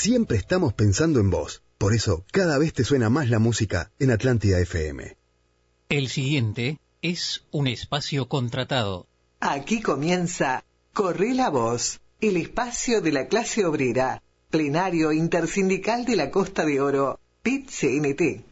siempre 0.00 0.38
estamos 0.38 0.72
pensando 0.72 1.20
en 1.20 1.28
vos. 1.28 1.62
Por 1.76 1.94
eso, 1.94 2.24
cada 2.32 2.56
vez 2.56 2.72
te 2.72 2.84
suena 2.84 3.10
más 3.10 3.28
la 3.28 3.38
música 3.38 3.90
en 3.98 4.10
Atlántida 4.10 4.58
FM. 4.58 5.16
El 5.90 6.08
siguiente 6.08 6.78
es 7.02 7.44
un 7.50 7.66
espacio 7.66 8.26
contratado. 8.26 9.06
Aquí 9.40 9.82
comienza 9.82 10.64
Corre 10.94 11.34
la 11.34 11.50
Voz, 11.50 12.00
el 12.20 12.38
espacio 12.38 13.02
de 13.02 13.12
la 13.12 13.26
clase 13.26 13.66
obrera, 13.66 14.22
plenario 14.50 15.12
intersindical 15.12 16.06
de 16.06 16.16
la 16.16 16.30
Costa 16.30 16.64
de 16.64 16.80
Oro, 16.80 17.20
PIT-CNT. 17.42 18.44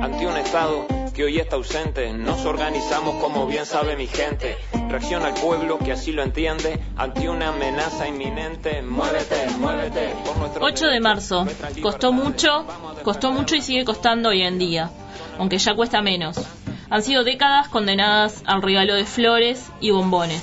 Ante 0.00 0.26
un 0.26 0.36
Estado 0.36 1.01
que 1.22 1.26
hoy 1.26 1.38
está 1.38 1.54
ausente, 1.54 2.12
nos 2.12 2.44
organizamos 2.46 3.22
como 3.22 3.46
bien 3.46 3.64
sabe 3.64 3.94
mi 3.94 4.08
gente. 4.08 4.56
Reacciona 4.88 5.26
al 5.26 5.34
pueblo 5.34 5.78
que 5.78 5.92
así 5.92 6.10
lo 6.10 6.24
entiende 6.24 6.80
ante 6.96 7.28
una 7.28 7.50
amenaza 7.50 8.08
inminente. 8.08 8.82
Muévete, 8.82 9.48
muévete. 9.60 10.16
Por 10.24 10.36
nuestro 10.38 10.64
8 10.64 10.86
de 10.88 10.98
marzo. 10.98 11.46
Costó 11.80 12.12
mucho, 12.12 12.66
costó 13.04 13.30
mucho 13.30 13.54
y 13.54 13.62
sigue 13.62 13.84
costando 13.84 14.30
hoy 14.30 14.42
en 14.42 14.58
día, 14.58 14.90
aunque 15.38 15.58
ya 15.58 15.76
cuesta 15.76 16.02
menos. 16.02 16.40
Han 16.90 17.04
sido 17.04 17.22
décadas 17.22 17.68
condenadas 17.68 18.42
al 18.44 18.60
regalo 18.60 18.96
de 18.96 19.04
flores 19.04 19.70
y 19.80 19.90
bombones. 19.90 20.42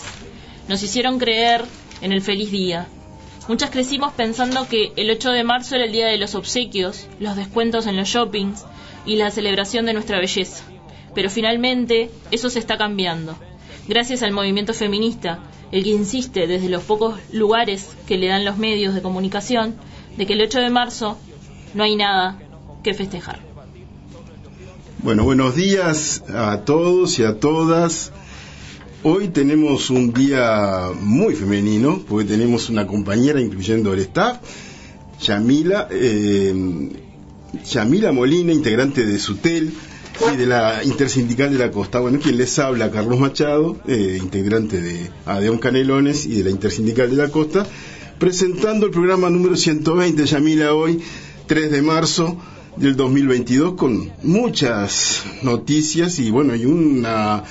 Nos 0.70 0.82
hicieron 0.82 1.20
creer 1.20 1.66
en 2.00 2.14
el 2.14 2.22
feliz 2.22 2.52
día. 2.52 2.88
Muchas 3.50 3.70
crecimos 3.70 4.14
pensando 4.14 4.66
que 4.70 4.94
el 4.96 5.12
8 5.12 5.32
de 5.32 5.44
marzo 5.44 5.76
era 5.76 5.84
el 5.84 5.92
día 5.92 6.08
de 6.08 6.18
los 6.18 6.36
obsequios, 6.36 7.10
los 7.20 7.36
descuentos 7.36 7.86
en 7.86 7.98
los 7.98 8.08
shoppings 8.08 8.64
y 9.06 9.16
la 9.16 9.32
celebración 9.32 9.86
de 9.86 9.94
nuestra 9.94 10.20
belleza. 10.20 10.64
Pero 11.16 11.30
finalmente 11.30 12.12
eso 12.32 12.50
se 12.50 12.60
está 12.60 12.78
cambiando. 12.78 13.36
Gracias 13.88 14.22
al 14.22 14.32
movimiento 14.32 14.74
feminista, 14.74 15.40
el 15.72 15.84
que 15.84 15.90
insiste 15.90 16.48
desde 16.48 16.70
los 16.70 16.84
pocos 16.84 17.20
lugares 17.32 17.90
que 18.08 18.18
le 18.18 18.28
dan 18.28 18.46
los 18.46 18.58
medios 18.58 18.94
de 18.94 19.02
comunicación 19.02 19.76
de 20.18 20.26
que 20.26 20.34
el 20.34 20.42
8 20.42 20.60
de 20.60 20.70
marzo 20.70 21.18
no 21.74 21.84
hay 21.84 21.96
nada 21.96 22.40
que 22.84 22.94
festejar. 22.94 23.40
Bueno, 25.02 25.24
buenos 25.24 25.56
días 25.56 26.24
a 26.28 26.66
todos 26.66 27.20
y 27.20 27.24
a 27.24 27.40
todas. 27.40 28.12
Hoy 29.02 29.30
tenemos 29.30 29.90
un 29.90 30.12
día 30.12 30.90
muy 31.00 31.36
femenino, 31.36 32.02
porque 32.08 32.28
tenemos 32.28 32.70
una 32.70 32.86
compañera, 32.86 33.40
incluyendo 33.40 33.94
el 33.94 34.00
staff, 34.00 34.40
Yamila, 35.22 35.88
eh, 35.90 36.92
Yamila 37.66 38.12
Molina, 38.12 38.54
integrante 38.54 39.06
de 39.06 39.20
SUTEL 39.20 39.72
y 40.34 40.36
de 40.36 40.46
la 40.46 40.84
Intersindical 40.84 41.52
de 41.52 41.60
la 41.60 41.72
Costa. 41.72 42.00
Bueno, 42.00 42.20
quien 42.20 42.38
les 42.38 42.60
habla, 42.60 42.92
Carlos 42.92 43.20
Machado, 43.20 43.78
eh, 43.88 44.18
integrante 44.22 44.82
de 44.82 45.10
Adeón 45.26 45.58
Canelones 45.58 46.26
y 46.26 46.36
de 46.36 46.44
la 46.46 46.50
Intersindical 46.50 47.10
de 47.10 47.16
la 47.16 47.30
Costa, 47.30 47.66
presentando 48.18 48.86
el 48.86 48.92
programa 48.92 49.30
número 49.30 49.56
120, 49.56 50.26
Yamila, 50.26 50.74
hoy, 50.74 51.00
3 51.48 51.72
de 51.72 51.82
marzo 51.82 52.38
del 52.76 52.96
2022, 52.96 53.74
con 53.76 54.12
muchas 54.24 55.24
noticias 55.42 56.20
y 56.20 56.32
bueno, 56.32 56.56
y 56.56 56.66
una 56.66 57.44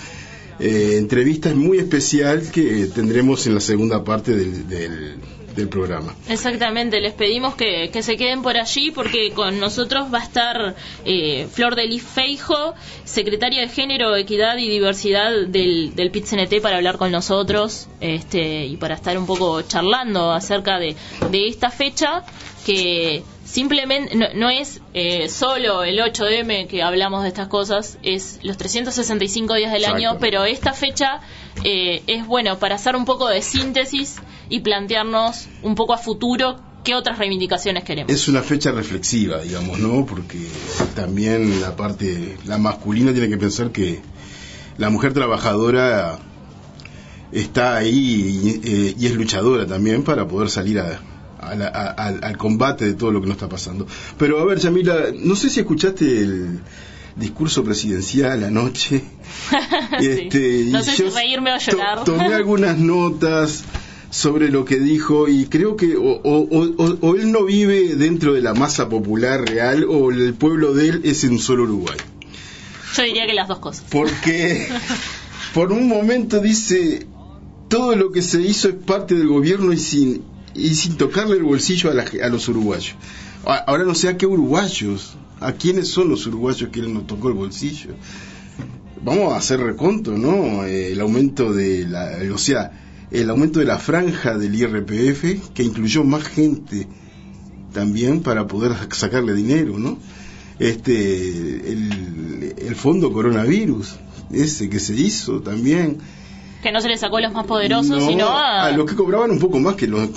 eh, 0.60 0.96
entrevista 0.98 1.54
muy 1.54 1.78
especial 1.78 2.50
que 2.50 2.86
tendremos 2.86 3.46
en 3.46 3.54
la 3.54 3.60
segunda 3.60 4.04
parte 4.04 4.34
del, 4.34 4.68
del, 4.68 5.16
del 5.58 5.68
programa. 5.68 6.14
Exactamente, 6.28 7.00
les 7.00 7.12
pedimos 7.12 7.54
que, 7.56 7.90
que, 7.90 8.02
se 8.02 8.16
queden 8.16 8.42
por 8.42 8.56
allí 8.56 8.90
porque 8.92 9.32
con 9.32 9.58
nosotros 9.58 10.12
va 10.12 10.20
a 10.20 10.22
estar 10.22 10.76
eh, 11.04 11.48
Flor 11.50 11.74
de 11.74 11.86
Liz 11.86 12.04
Feijo, 12.04 12.74
secretaria 13.04 13.62
de 13.62 13.68
Género, 13.68 14.14
Equidad 14.16 14.56
y 14.56 14.68
Diversidad 14.68 15.30
del, 15.48 15.94
del 15.94 16.10
PIT-CNT 16.10 16.60
para 16.62 16.76
hablar 16.76 16.96
con 16.96 17.10
nosotros 17.10 17.88
este, 18.00 18.66
y 18.66 18.76
para 18.76 18.94
estar 18.94 19.18
un 19.18 19.26
poco 19.26 19.62
charlando 19.62 20.30
acerca 20.32 20.78
de, 20.78 20.94
de 21.30 21.48
esta 21.48 21.70
fecha 21.70 22.22
que 22.64 23.24
simplemente 23.48 24.14
no, 24.14 24.26
no 24.34 24.50
es 24.50 24.80
eh, 24.94 25.28
solo 25.28 25.82
el 25.82 25.98
8M 25.98 26.66
que 26.66 26.82
hablamos 26.82 27.22
de 27.22 27.28
estas 27.28 27.48
cosas, 27.48 27.98
es 28.02 28.38
los 28.42 28.56
365 28.56 29.54
días 29.54 29.72
del 29.72 29.82
Exacto. 29.82 29.96
año, 29.96 30.18
pero 30.20 30.44
esta 30.44 30.72
fecha 30.72 31.20
eh, 31.64 32.02
es 32.06 32.26
bueno 32.26 32.58
para 32.58 32.74
hacer 32.74 32.94
un 32.94 33.04
poco 33.04 33.28
de 33.28 33.42
síntesis 33.42 34.16
y 34.48 34.60
plantearnos 34.60 35.48
un 35.62 35.74
poco 35.74 35.94
a 35.94 35.98
futuro 35.98 36.60
qué 36.84 36.94
otras 36.94 37.18
reivindicaciones 37.18 37.84
queremos. 37.84 38.12
Es 38.12 38.28
una 38.28 38.42
fecha 38.42 38.70
reflexiva, 38.70 39.40
digamos, 39.40 39.78
¿no? 39.78 40.04
Porque 40.06 40.38
también 40.94 41.60
la 41.60 41.74
parte, 41.74 42.36
la 42.44 42.58
masculina 42.58 43.12
tiene 43.12 43.28
que 43.28 43.38
pensar 43.38 43.72
que 43.72 44.00
la 44.76 44.90
mujer 44.90 45.12
trabajadora 45.12 46.18
está 47.32 47.76
ahí 47.76 48.60
y, 48.62 48.70
eh, 48.70 48.94
y 48.98 49.06
es 49.06 49.14
luchadora 49.14 49.66
también 49.66 50.02
para 50.02 50.28
poder 50.28 50.50
salir 50.50 50.78
a, 50.78 51.00
a 51.40 51.54
la, 51.54 51.68
a, 51.68 51.90
al, 51.92 52.22
al 52.22 52.36
combate 52.36 52.84
de 52.84 52.94
todo 52.94 53.12
lo 53.12 53.20
que 53.20 53.26
nos 53.26 53.36
está 53.36 53.48
pasando. 53.48 53.86
Pero 54.16 54.40
a 54.40 54.44
ver, 54.44 54.58
Yamila, 54.58 55.06
no 55.14 55.36
sé 55.36 55.50
si 55.50 55.60
escuchaste 55.60 56.04
el 56.04 56.60
discurso 57.16 57.64
presidencial 57.64 58.44
anoche. 58.44 59.02
sí. 60.00 60.68
no 60.70 60.82
sé 60.82 60.96
si 60.96 61.02
reírme 61.04 61.52
o 61.52 61.58
llorar. 61.58 62.04
To, 62.04 62.12
tomé 62.12 62.34
algunas 62.34 62.78
notas 62.78 63.64
sobre 64.10 64.48
lo 64.48 64.64
que 64.64 64.78
dijo 64.78 65.28
y 65.28 65.46
creo 65.46 65.76
que 65.76 65.96
o, 65.96 66.02
o, 66.02 66.48
o, 66.50 66.98
o, 67.00 67.14
él 67.16 67.30
no 67.30 67.44
vive 67.44 67.94
dentro 67.94 68.32
de 68.32 68.40
la 68.40 68.54
masa 68.54 68.88
popular 68.88 69.42
real 69.46 69.84
o 69.84 70.10
el 70.10 70.32
pueblo 70.34 70.72
de 70.72 70.88
él 70.88 71.00
es 71.04 71.24
en 71.24 71.38
solo 71.38 71.64
Uruguay. 71.64 71.98
Yo 72.96 73.02
diría 73.02 73.26
que 73.26 73.34
las 73.34 73.48
dos 73.48 73.58
cosas. 73.58 73.84
Porque 73.90 74.68
por 75.54 75.72
un 75.72 75.88
momento 75.88 76.40
dice 76.40 77.06
todo 77.68 77.94
lo 77.96 78.10
que 78.12 78.22
se 78.22 78.40
hizo 78.40 78.68
es 78.68 78.74
parte 78.74 79.14
del 79.14 79.28
gobierno 79.28 79.72
y 79.72 79.78
sin 79.78 80.22
y 80.58 80.74
sin 80.74 80.96
tocarle 80.96 81.36
el 81.36 81.44
bolsillo 81.44 81.90
a, 81.90 81.94
la, 81.94 82.04
a 82.22 82.28
los 82.28 82.48
uruguayos. 82.48 82.96
Ahora 83.44 83.84
no 83.84 83.94
sé 83.94 84.08
a 84.08 84.16
qué 84.16 84.26
uruguayos, 84.26 85.16
a 85.40 85.52
quiénes 85.52 85.88
son 85.88 86.08
los 86.10 86.26
uruguayos 86.26 86.70
que 86.70 86.80
él 86.80 86.92
no 86.92 87.02
tocó 87.02 87.28
el 87.28 87.34
bolsillo. 87.34 87.90
Vamos 89.02 89.32
a 89.32 89.36
hacer 89.36 89.60
reconto, 89.60 90.12
¿no? 90.18 90.64
El 90.64 91.00
aumento 91.00 91.52
de 91.52 91.86
la, 91.86 92.10
o 92.34 92.38
sea, 92.38 92.72
el 93.10 93.30
aumento 93.30 93.60
de 93.60 93.64
la 93.64 93.78
franja 93.78 94.36
del 94.36 94.54
IRPF 94.54 95.50
que 95.54 95.62
incluyó 95.62 96.04
más 96.04 96.24
gente 96.24 96.88
también 97.72 98.22
para 98.22 98.46
poder 98.46 98.72
sacarle 98.90 99.34
dinero, 99.34 99.78
¿no? 99.78 99.98
Este, 100.58 101.72
el, 101.72 102.54
el 102.58 102.74
fondo 102.74 103.12
coronavirus, 103.12 103.94
ese 104.32 104.68
que 104.68 104.80
se 104.80 104.94
hizo 104.94 105.40
también. 105.40 105.98
Que 106.62 106.72
no 106.72 106.80
se 106.80 106.88
le 106.88 106.98
sacó 106.98 107.18
a 107.18 107.20
los 107.20 107.32
más 107.32 107.46
poderosos, 107.46 108.00
no, 108.00 108.08
sino 108.08 108.26
a... 108.26 108.66
a 108.66 108.72
los 108.72 108.90
que 108.90 108.96
cobraban 108.96 109.30
un 109.30 109.38
poco 109.38 109.60
más 109.60 109.76
que 109.76 109.86
los 109.86 110.10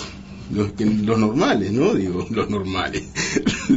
los, 0.53 0.73
que, 0.73 0.85
los 0.85 1.17
normales, 1.17 1.71
¿no? 1.71 1.93
Digo, 1.93 2.27
los 2.31 2.49
normales. 2.49 3.03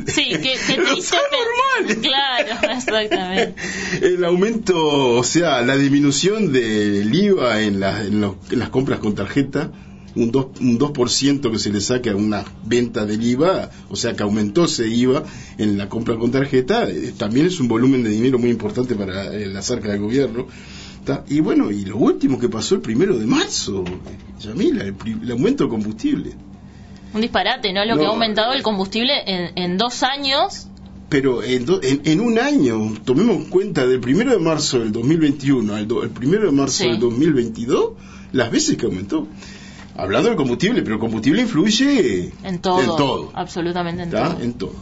Sí, 0.07 0.31
que, 0.31 0.57
que 0.67 0.77
los 0.77 1.12
normales. 1.12 1.99
Claro, 2.03 2.73
exactamente. 2.77 3.55
El 4.03 4.25
aumento, 4.25 5.17
o 5.17 5.25
sea, 5.25 5.62
la 5.62 5.77
disminución 5.77 6.53
del 6.53 7.15
IVA 7.15 7.62
en, 7.62 7.81
la, 7.81 8.05
en, 8.05 8.25
en 8.25 8.59
las 8.59 8.69
compras 8.71 8.99
con 8.99 9.15
tarjeta, 9.15 9.71
un 10.17 10.31
2%, 10.31 10.61
un 10.61 10.79
2 10.79 11.53
que 11.53 11.59
se 11.59 11.71
le 11.71 11.81
saque 11.81 12.11
a 12.11 12.17
una 12.17 12.45
venta 12.65 13.05
del 13.05 13.23
IVA, 13.23 13.71
o 13.91 13.97
sea 13.97 14.15
que 14.15 14.23
aumentó 14.23 14.65
ese 14.65 14.87
IVA 14.89 15.25
en 15.59 15.77
la 15.77 15.89
compra 15.89 16.17
con 16.17 16.31
tarjeta, 16.31 16.89
eh, 16.89 17.12
también 17.17 17.47
es 17.47 17.59
un 17.61 17.69
volumen 17.69 18.03
de 18.03 18.11
dinero 18.11 18.39
muy 18.39 18.51
importante 18.51 18.95
para 18.95 19.35
eh, 19.35 19.47
la 19.47 19.62
cerca 19.62 19.91
del 19.91 20.01
gobierno. 20.01 20.47
Y 21.29 21.41
bueno, 21.41 21.71
y 21.71 21.85
lo 21.85 21.99
último 21.99 22.39
que 22.39 22.49
pasó 22.49 22.77
el 22.77 22.81
primero 22.81 23.19
de 23.19 23.27
marzo, 23.27 23.85
Yamila, 24.41 24.85
el, 24.85 24.95
el 25.23 25.31
aumento 25.33 25.65
de 25.65 25.71
combustible. 25.71 26.35
Un 27.15 27.21
disparate, 27.21 27.73
¿no? 27.73 27.85
Lo 27.85 27.95
no, 27.95 28.01
que 28.01 28.07
ha 28.07 28.11
aumentado 28.11 28.53
el 28.53 28.63
combustible 28.63 29.13
en, 29.27 29.53
en 29.57 29.79
dos 29.79 30.03
años. 30.03 30.67
Pero 31.09 31.43
en, 31.43 31.65
do, 31.65 31.81
en, 31.83 32.03
en, 32.05 32.21
un 32.21 32.39
año, 32.39 32.95
tomemos 33.05 33.47
cuenta 33.49 33.87
del 33.87 34.01
primero 34.01 34.33
de 34.33 34.39
marzo 34.39 34.81
del 34.81 34.91
2021 34.91 35.75
al 35.75 35.87
do, 35.87 36.03
el 36.03 36.11
primero 36.11 36.47
de 36.47 36.53
marzo 36.53 36.83
sí. 36.83 36.89
del 36.89 36.99
2022, 36.99 37.93
las 38.33 38.50
veces 38.50 38.77
que 38.77 38.87
aumentó. 38.87 39.29
Hablando 39.97 40.29
del 40.29 40.37
combustible, 40.37 40.83
pero 40.83 40.97
el 40.97 41.00
combustible 41.00 41.43
influye 41.43 42.33
en 42.43 42.59
todo. 42.59 42.81
En 42.81 42.87
todo. 42.87 43.31
Absolutamente 43.33 44.03
en 44.03 44.11
¿tá? 44.11 44.31
todo. 44.31 44.43
En 44.43 44.53
todo. 44.55 44.75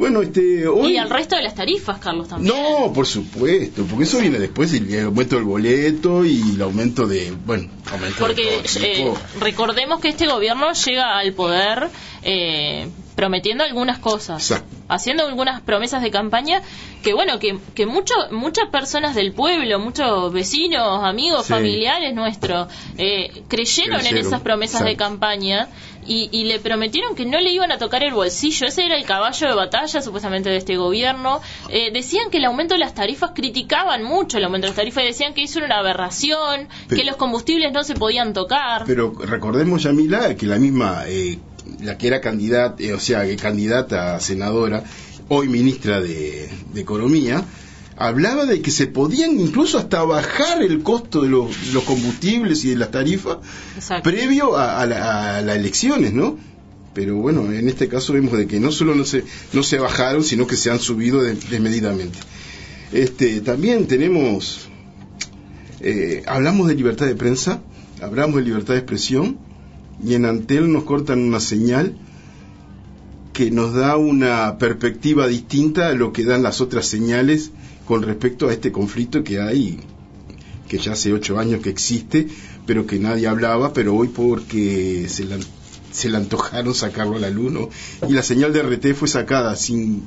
Bueno, 0.00 0.22
este, 0.22 0.66
hoy... 0.66 0.94
Y 0.94 0.96
al 0.96 1.10
resto 1.10 1.36
de 1.36 1.42
las 1.42 1.54
tarifas, 1.54 1.98
Carlos, 1.98 2.26
también. 2.26 2.54
No, 2.54 2.90
por 2.90 3.06
supuesto, 3.06 3.84
porque 3.84 4.04
eso 4.04 4.18
viene 4.18 4.38
después, 4.38 4.72
el 4.72 5.04
aumento 5.04 5.36
del 5.36 5.44
boleto 5.44 6.24
y 6.24 6.40
el 6.54 6.62
aumento 6.62 7.06
de, 7.06 7.30
bueno, 7.44 7.68
aumento 7.92 8.16
Porque 8.18 8.62
de 8.62 9.02
eh, 9.02 9.12
recordemos 9.40 10.00
que 10.00 10.08
este 10.08 10.26
gobierno 10.26 10.72
llega 10.72 11.18
al 11.18 11.34
poder 11.34 11.90
eh, 12.22 12.88
prometiendo 13.14 13.62
algunas 13.62 13.98
cosas, 13.98 14.40
Exacto. 14.40 14.74
haciendo 14.88 15.26
algunas 15.26 15.60
promesas 15.60 16.00
de 16.00 16.10
campaña 16.10 16.62
que 17.02 17.12
bueno, 17.12 17.38
que, 17.38 17.58
que 17.74 17.84
mucho, 17.84 18.14
muchas 18.30 18.70
personas 18.70 19.14
del 19.14 19.32
pueblo, 19.32 19.78
muchos 19.78 20.32
vecinos, 20.32 21.04
amigos, 21.04 21.44
Sí. 21.44 21.52
familiares 21.52 22.14
nuestros, 22.14 22.68
eh, 22.96 23.42
creyeron, 23.48 24.06
en 24.06 24.16
esas 24.16 24.40
promesas 24.40 24.82
de 24.82 24.96
campaña 24.96 25.68
y, 26.10 26.28
y 26.32 26.42
le 26.42 26.58
prometieron 26.58 27.14
que 27.14 27.24
no 27.24 27.38
le 27.40 27.52
iban 27.52 27.70
a 27.70 27.78
tocar 27.78 28.02
el 28.02 28.12
bolsillo. 28.12 28.66
Ese 28.66 28.84
era 28.84 28.96
el 28.96 29.04
caballo 29.04 29.46
de 29.46 29.54
batalla 29.54 30.02
supuestamente 30.02 30.50
de 30.50 30.56
este 30.56 30.76
gobierno. 30.76 31.40
Eh, 31.68 31.92
decían 31.92 32.30
que 32.30 32.38
el 32.38 32.46
aumento 32.46 32.74
de 32.74 32.80
las 32.80 32.94
tarifas, 32.94 33.30
criticaban 33.32 34.02
mucho 34.02 34.38
el 34.38 34.44
aumento 34.44 34.64
de 34.66 34.70
las 34.70 34.76
tarifas 34.76 35.04
y 35.04 35.06
decían 35.06 35.34
que 35.34 35.44
era 35.44 35.64
una 35.66 35.78
aberración, 35.78 36.66
Pero- 36.88 36.98
que 37.00 37.06
los 37.06 37.14
combustibles 37.16 37.72
no 37.72 37.84
se 37.84 37.94
podían 37.94 38.32
tocar. 38.32 38.82
Pero 38.86 39.12
recordemos, 39.20 39.84
Yamila, 39.84 40.34
que 40.34 40.46
la 40.46 40.58
misma, 40.58 41.04
eh, 41.06 41.38
la 41.80 41.96
que 41.96 42.08
era 42.08 42.20
candidata, 42.20 42.82
eh, 42.82 42.92
o 42.92 42.98
sea, 42.98 43.24
que 43.24 43.36
candidata 43.36 44.16
a 44.16 44.20
senadora, 44.20 44.82
hoy 45.28 45.48
ministra 45.48 46.00
de, 46.00 46.50
de 46.72 46.80
Economía, 46.80 47.44
hablaba 48.00 48.46
de 48.46 48.60
que 48.62 48.70
se 48.70 48.86
podían 48.86 49.38
incluso 49.38 49.78
hasta 49.78 50.02
bajar 50.02 50.62
el 50.62 50.82
costo 50.82 51.22
de 51.22 51.28
los, 51.28 51.72
los 51.74 51.84
combustibles 51.84 52.64
y 52.64 52.70
de 52.70 52.76
las 52.76 52.90
tarifas 52.90 53.38
Exacto. 53.76 54.10
previo 54.10 54.56
a, 54.56 54.80
a 54.80 54.86
la- 54.86 55.36
a 55.38 55.42
las 55.42 55.56
elecciones, 55.56 56.12
¿no? 56.12 56.36
Pero 56.94 57.16
bueno, 57.16 57.52
en 57.52 57.68
este 57.68 57.88
caso 57.88 58.12
vemos 58.14 58.32
de 58.36 58.46
que 58.46 58.58
no 58.58 58.72
solo 58.72 58.94
no 58.94 59.04
se, 59.04 59.22
no 59.52 59.62
se 59.62 59.78
bajaron, 59.78 60.24
sino 60.24 60.46
que 60.46 60.56
se 60.56 60.70
han 60.70 60.80
subido 60.80 61.22
de- 61.22 61.34
desmedidamente. 61.34 62.18
Este, 62.92 63.40
también 63.42 63.86
tenemos, 63.86 64.68
eh, 65.80 66.22
hablamos 66.26 66.66
de 66.68 66.74
libertad 66.74 67.06
de 67.06 67.14
prensa, 67.14 67.60
hablamos 68.02 68.36
de 68.36 68.42
libertad 68.42 68.74
de 68.74 68.80
expresión, 68.80 69.38
y 70.04 70.14
en 70.14 70.24
Antel 70.24 70.72
nos 70.72 70.84
cortan 70.84 71.20
una 71.20 71.38
señal 71.40 71.94
que 73.32 73.50
nos 73.50 73.74
da 73.74 73.96
una 73.96 74.58
perspectiva 74.58 75.28
distinta 75.28 75.88
a 75.88 75.92
lo 75.92 76.12
que 76.12 76.24
dan 76.24 76.42
las 76.42 76.60
otras 76.60 76.86
señales 76.86 77.50
con 77.90 78.02
respecto 78.02 78.48
a 78.48 78.52
este 78.52 78.70
conflicto 78.70 79.24
que 79.24 79.40
hay, 79.40 79.80
que 80.68 80.78
ya 80.78 80.92
hace 80.92 81.12
ocho 81.12 81.40
años 81.40 81.60
que 81.60 81.70
existe, 81.70 82.28
pero 82.64 82.86
que 82.86 83.00
nadie 83.00 83.26
hablaba, 83.26 83.72
pero 83.72 83.96
hoy 83.96 84.06
porque 84.06 85.06
se 85.08 85.24
le, 85.24 85.38
se 85.90 86.08
le 86.08 86.16
antojaron 86.16 86.72
sacarlo 86.72 87.16
a 87.16 87.18
la 87.18 87.30
luz, 87.30 87.50
¿no? 87.52 87.68
Y 88.08 88.12
la 88.12 88.22
señal 88.22 88.52
de 88.52 88.62
RT 88.62 88.94
fue 88.94 89.08
sacada 89.08 89.56
sin 89.56 90.02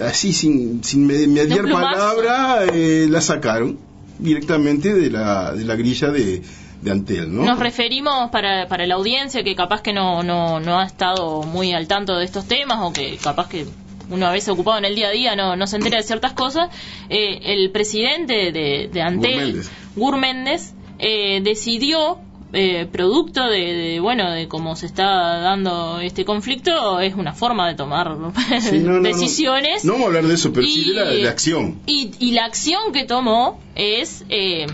así 0.00 0.32
sin, 0.32 0.84
sin 0.84 1.06
me- 1.08 1.26
mediar 1.26 1.64
palabra, 1.72 2.66
eh, 2.72 3.06
la 3.10 3.20
sacaron 3.20 3.76
directamente 4.20 4.94
de 4.94 5.10
la, 5.10 5.52
de 5.52 5.64
la 5.64 5.74
grilla 5.74 6.10
de, 6.10 6.40
de 6.82 6.90
Antel, 6.92 7.34
¿no? 7.34 7.44
Nos 7.44 7.58
referimos 7.58 8.30
para, 8.30 8.68
para 8.68 8.86
la 8.86 8.94
audiencia 8.94 9.42
que 9.42 9.56
capaz 9.56 9.82
que 9.82 9.92
no, 9.92 10.22
no, 10.22 10.60
no 10.60 10.78
ha 10.78 10.84
estado 10.84 11.42
muy 11.42 11.72
al 11.72 11.88
tanto 11.88 12.16
de 12.16 12.24
estos 12.24 12.46
temas 12.46 12.78
o 12.82 12.92
que 12.92 13.16
capaz 13.16 13.48
que 13.48 13.66
uno 14.10 14.26
a 14.26 14.32
veces 14.32 14.48
ocupado 14.50 14.78
en 14.78 14.84
el 14.84 14.94
día 14.94 15.08
a 15.08 15.10
día 15.12 15.36
no, 15.36 15.56
no 15.56 15.66
se 15.66 15.76
entera 15.76 15.96
de 15.98 16.02
ciertas 16.02 16.32
cosas. 16.32 16.68
Eh, 17.10 17.40
el 17.44 17.70
presidente 17.70 18.52
de, 18.52 18.88
de 18.92 19.02
Antel, 19.02 19.34
Gurméndez. 19.40 19.70
Gurméndez, 19.96 20.74
eh, 20.98 21.40
decidió 21.42 22.18
eh, 22.54 22.86
producto 22.90 23.44
de, 23.46 23.74
de, 23.74 24.00
bueno 24.00 24.30
de 24.30 24.48
cómo 24.48 24.74
se 24.74 24.86
está 24.86 25.04
dando 25.40 26.00
este 26.00 26.24
conflicto 26.24 26.98
es 26.98 27.14
una 27.14 27.34
forma 27.34 27.68
de 27.68 27.74
tomar 27.74 28.16
Sí, 28.62 28.78
no, 28.78 28.92
no, 28.92 29.00
no. 29.00 29.02
decisiones 29.02 29.84
No, 29.84 29.92
vamos 29.92 30.04
a 30.06 30.08
hablar 30.08 30.24
de 30.24 30.34
eso, 30.34 30.50
pero 30.52 30.66
sí 30.66 30.84
Y- 30.86 30.88
de 30.88 30.94
la, 30.94 31.04
de 31.10 31.22
la 31.24 31.30
acción. 31.30 31.78
y, 31.86 32.10
y 32.18 32.30
la 32.32 32.46
acción 32.46 32.92
que 32.94 33.04
tomó 33.04 33.60
es 33.74 34.24
eh, 34.30 34.66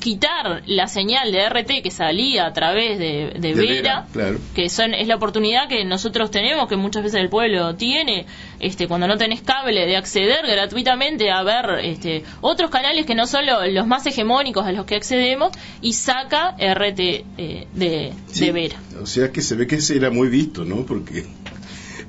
quitar 0.00 0.62
la 0.66 0.88
señal 0.88 1.30
de 1.30 1.48
RT 1.48 1.82
que 1.82 1.90
salía 1.90 2.46
a 2.46 2.52
través 2.52 2.98
de, 2.98 3.32
de 3.38 3.38
De 3.38 3.54
Vera, 3.54 3.72
Vera, 3.74 4.06
claro. 4.12 4.38
que 4.54 4.68
son 4.68 4.94
es 4.94 5.06
la 5.06 5.14
oportunidad 5.16 5.68
que 5.68 5.84
nosotros 5.84 6.30
tenemos, 6.30 6.68
que 6.68 6.76
muchas 6.76 7.02
veces 7.04 7.20
el 7.20 7.28
pueblo 7.28 7.76
tiene, 7.76 8.26
este 8.60 8.86
cuando 8.88 9.08
no 9.08 9.16
tenés 9.16 9.40
cable, 9.42 9.86
de 9.86 9.96
acceder 9.96 10.46
gratuitamente 10.46 11.30
a 11.30 11.42
ver 11.42 11.84
este 11.84 12.22
otros 12.40 12.70
canales 12.70 13.06
que 13.06 13.14
no 13.14 13.26
son 13.26 13.46
lo- 13.46 13.66
los 13.66 13.86
más 13.86 14.06
hegemónicos 14.06 14.66
a 14.66 14.72
los 14.72 14.84
que 14.86 14.96
accedemos, 14.96 15.52
y 15.80 15.94
saca 15.94 16.54
RT 16.58 17.24
eh, 17.38 17.66
de, 17.74 18.12
Sí, 18.30 18.46
de 18.46 18.52
Vera. 18.52 18.76
O 19.02 19.06
sea 19.06 19.32
que 19.32 19.40
se 19.42 19.54
ve 19.56 19.66
que 19.66 19.76
ese 19.76 19.96
era 19.96 20.10
muy 20.10 20.28
visto, 20.28 20.64
¿no? 20.64 20.84
Porque 20.86 21.24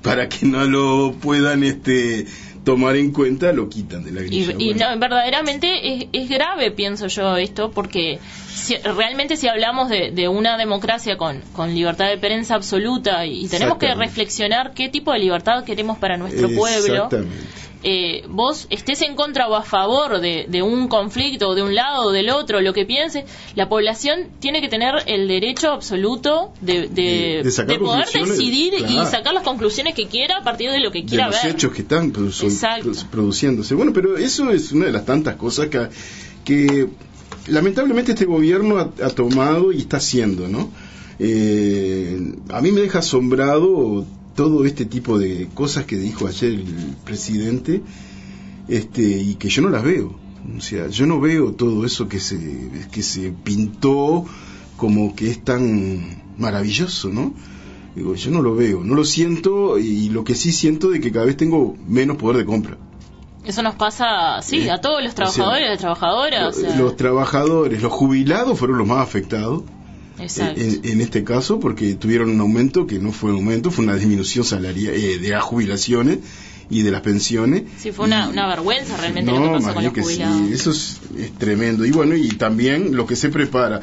para 0.01 0.27
que 0.29 0.45
no 0.45 0.65
lo 0.65 1.13
puedan 1.13 1.63
este 1.63 2.25
tomar 2.63 2.95
en 2.95 3.11
cuenta, 3.11 3.51
lo 3.53 3.69
quitan 3.69 4.03
de 4.03 4.11
la 4.11 4.21
Y, 4.21 4.25
grilla. 4.25 4.53
y 4.57 4.73
Bueno. 4.73 4.91
no, 4.93 4.99
verdaderamente 4.99 5.93
es, 5.95 6.05
es 6.13 6.29
grave, 6.29 6.71
pienso 6.71 7.07
yo, 7.07 7.37
esto, 7.37 7.71
porque 7.71 8.19
si- 8.53 8.77
realmente 8.77 9.35
si 9.37 9.47
hablamos 9.47 9.89
de, 9.89 10.11
de 10.11 10.27
una 10.27 10.57
democracia 10.57 11.17
con, 11.17 11.41
con 11.53 11.73
libertad 11.73 12.07
de 12.09 12.17
prensa 12.17 12.55
absoluta 12.55 13.25
y, 13.25 13.47
tenemos 13.47 13.77
que 13.77 13.93
reflexionar 13.95 14.73
qué 14.73 14.89
tipo 14.89 15.11
de 15.11 15.19
libertad 15.19 15.63
queremos 15.63 15.97
para 15.97 16.17
nuestro 16.17 16.49
pueblo, 16.49 16.93
Exactamente. 17.05 17.35
Eh, 17.83 18.23
vos 18.29 18.67
estés 18.69 19.01
en 19.01 19.15
contra 19.15 19.47
o 19.47 19.55
a 19.55 19.63
favor 19.63 20.19
de, 20.19 20.45
de 20.47 20.61
un 20.61 20.87
conflicto, 20.87 21.55
de 21.55 21.63
un 21.63 21.73
lado 21.73 22.07
o 22.07 22.11
del 22.11 22.29
otro, 22.29 22.61
lo 22.61 22.73
que 22.73 22.85
pienses, 22.85 23.25
la 23.55 23.67
población 23.69 24.27
tiene 24.39 24.61
que 24.61 24.69
tener 24.69 24.93
el 25.07 25.27
derecho 25.27 25.71
absoluto 25.71 26.53
de, 26.61 26.87
de, 26.87 27.41
De- 27.43 27.51
de 27.55 27.63
de 27.65 27.79
poder 27.79 28.05
decidir 28.13 28.73
y 28.87 28.97
sacar 29.05 29.33
las 29.33 29.43
conclusiones 29.43 29.95
que 29.95 30.07
quiera 30.07 30.37
a 30.37 30.43
partir 30.43 30.69
de 30.71 30.79
lo 30.79 30.91
que 30.91 31.01
de 31.01 31.05
quiera 31.07 31.27
los 31.27 31.41
ver. 31.41 31.53
hechos 31.53 31.71
que 31.71 31.81
están 31.81 32.13
produ- 32.13 32.43
Exacto. 32.43 32.89
produ- 32.91 33.05
produciéndose. 33.09 33.73
Bueno, 33.75 33.91
pero 33.93 34.17
eso 34.17 34.51
es 34.51 34.71
una 34.71 34.85
de 34.85 34.91
las 34.91 35.05
tantas 35.05 35.35
cosas 35.35 35.67
que, 35.69 35.87
que 36.45 36.87
lamentablemente 37.47 38.11
este 38.11 38.25
gobierno 38.25 38.77
ha, 38.77 38.91
ha 39.03 39.09
tomado 39.09 39.71
y 39.71 39.79
está 39.79 39.97
haciendo, 39.97 40.47
¿no? 40.47 40.69
Eh, 41.23 42.19
a 42.49 42.61
mí 42.61 42.71
me 42.71 42.81
deja 42.81 42.99
asombrado 42.99 44.05
todo 44.35 44.65
este 44.65 44.85
tipo 44.85 45.19
de 45.19 45.49
cosas 45.53 45.85
que 45.85 45.97
dijo 45.97 46.27
ayer 46.27 46.51
el 46.51 46.95
presidente 47.03 47.81
este, 48.67 49.01
y 49.01 49.35
que 49.35 49.49
yo 49.49 49.61
no 49.61 49.69
las 49.69 49.83
veo. 49.83 50.15
O 50.57 50.61
sea, 50.61 50.87
yo 50.87 51.05
no 51.05 51.19
veo 51.19 51.53
todo 51.53 51.85
eso 51.85 52.07
que 52.07 52.19
se, 52.19 52.39
que 52.91 53.03
se 53.03 53.31
pintó 53.31 54.25
como 54.77 55.15
que 55.15 55.29
es 55.29 55.43
tan 55.43 56.23
maravilloso, 56.37 57.09
¿no? 57.09 57.33
Digo, 57.95 58.15
yo 58.15 58.31
no 58.31 58.41
lo 58.41 58.55
veo, 58.55 58.83
no 58.83 58.95
lo 58.95 59.03
siento 59.03 59.77
y 59.77 60.09
lo 60.09 60.23
que 60.23 60.33
sí 60.33 60.51
siento 60.51 60.89
de 60.89 61.01
que 61.01 61.11
cada 61.11 61.25
vez 61.25 61.37
tengo 61.37 61.75
menos 61.87 62.17
poder 62.17 62.37
de 62.37 62.45
compra. 62.45 62.77
Eso 63.43 63.61
nos 63.63 63.75
pasa, 63.75 64.41
sí, 64.41 64.61
Eh, 64.61 64.71
a 64.71 64.79
todos 64.79 65.03
los 65.03 65.13
o 65.13 65.15
sea, 65.15 65.25
trabajadores, 65.25 65.69
las 65.69 65.79
trabajadoras. 65.79 66.57
o 66.57 66.59
sea, 66.61 66.75
Los 66.77 66.95
trabajadores, 66.95 67.81
los 67.81 67.91
jubilados 67.91 68.57
fueron 68.57 68.77
los 68.77 68.87
más 68.87 68.99
afectados. 68.99 69.63
En, 70.21 70.79
en 70.83 71.01
este 71.01 71.23
caso 71.23 71.59
porque 71.59 71.95
tuvieron 71.95 72.29
un 72.29 72.39
aumento 72.39 72.85
que 72.87 72.99
no 72.99 73.11
fue 73.11 73.31
un 73.31 73.37
aumento, 73.37 73.71
fue 73.71 73.85
una 73.85 73.95
disminución 73.95 74.45
salarial 74.45 74.93
eh, 74.95 75.17
de 75.19 75.29
las 75.29 75.43
jubilaciones 75.43 76.19
y 76.69 76.83
de 76.83 76.91
las 76.91 77.01
pensiones. 77.01 77.63
sí, 77.79 77.91
fue 77.91 78.05
una, 78.05 78.27
Y- 78.27 78.31
una 78.31 78.47
vergüenza 78.47 78.95
realmente 78.97 79.31
lo 79.31 79.39
no, 79.39 79.45
que 79.57 79.59
pasó 79.63 79.73
con 79.73 79.83
los 79.83 79.93
que 79.93 80.01
sí, 80.03 80.07
jubilados. 80.15 80.51
eso 80.51 80.71
es, 80.71 80.99
es 81.17 81.31
tremendo. 81.33 81.85
Y 81.85 81.91
bueno, 81.91 82.15
y 82.15 82.29
también 82.29 82.95
lo 82.95 83.05
que 83.05 83.15
se 83.15 83.29
prepara. 83.29 83.81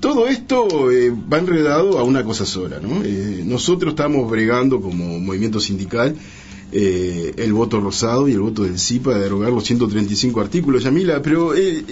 Todo 0.00 0.26
esto 0.28 0.90
eh, 0.90 1.10
va 1.10 1.38
enredado 1.38 1.98
a 1.98 2.02
una 2.02 2.24
cosa 2.24 2.44
sola, 2.44 2.78
¿no? 2.80 3.02
Eh, 3.04 3.42
nosotros 3.44 3.92
estamos 3.92 4.30
bregando 4.30 4.80
como 4.80 5.18
movimiento 5.18 5.60
sindical 5.60 6.14
eh, 6.72 7.32
el 7.38 7.52
voto 7.52 7.80
rosado 7.80 8.28
y 8.28 8.32
el 8.32 8.40
voto 8.40 8.64
del 8.64 8.78
sí 8.78 8.98
para 8.98 9.18
derogar 9.18 9.50
los 9.52 9.64
135 9.64 10.40
artículos, 10.40 10.82
Yamila, 10.84 11.22
pero 11.22 11.54
eh, 11.54 11.84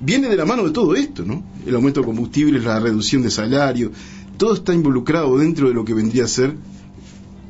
viene 0.00 0.28
de 0.28 0.36
la 0.36 0.44
mano 0.44 0.64
de 0.64 0.70
todo 0.70 0.94
esto, 0.94 1.24
¿no? 1.24 1.42
El 1.66 1.74
aumento 1.74 2.00
de 2.00 2.06
combustibles, 2.06 2.64
la 2.64 2.80
reducción 2.80 3.22
de 3.22 3.30
salario, 3.30 3.92
todo 4.36 4.54
está 4.54 4.72
involucrado 4.72 5.36
dentro 5.38 5.68
de 5.68 5.74
lo 5.74 5.84
que 5.84 5.94
vendría 5.94 6.24
a 6.24 6.28
ser 6.28 6.54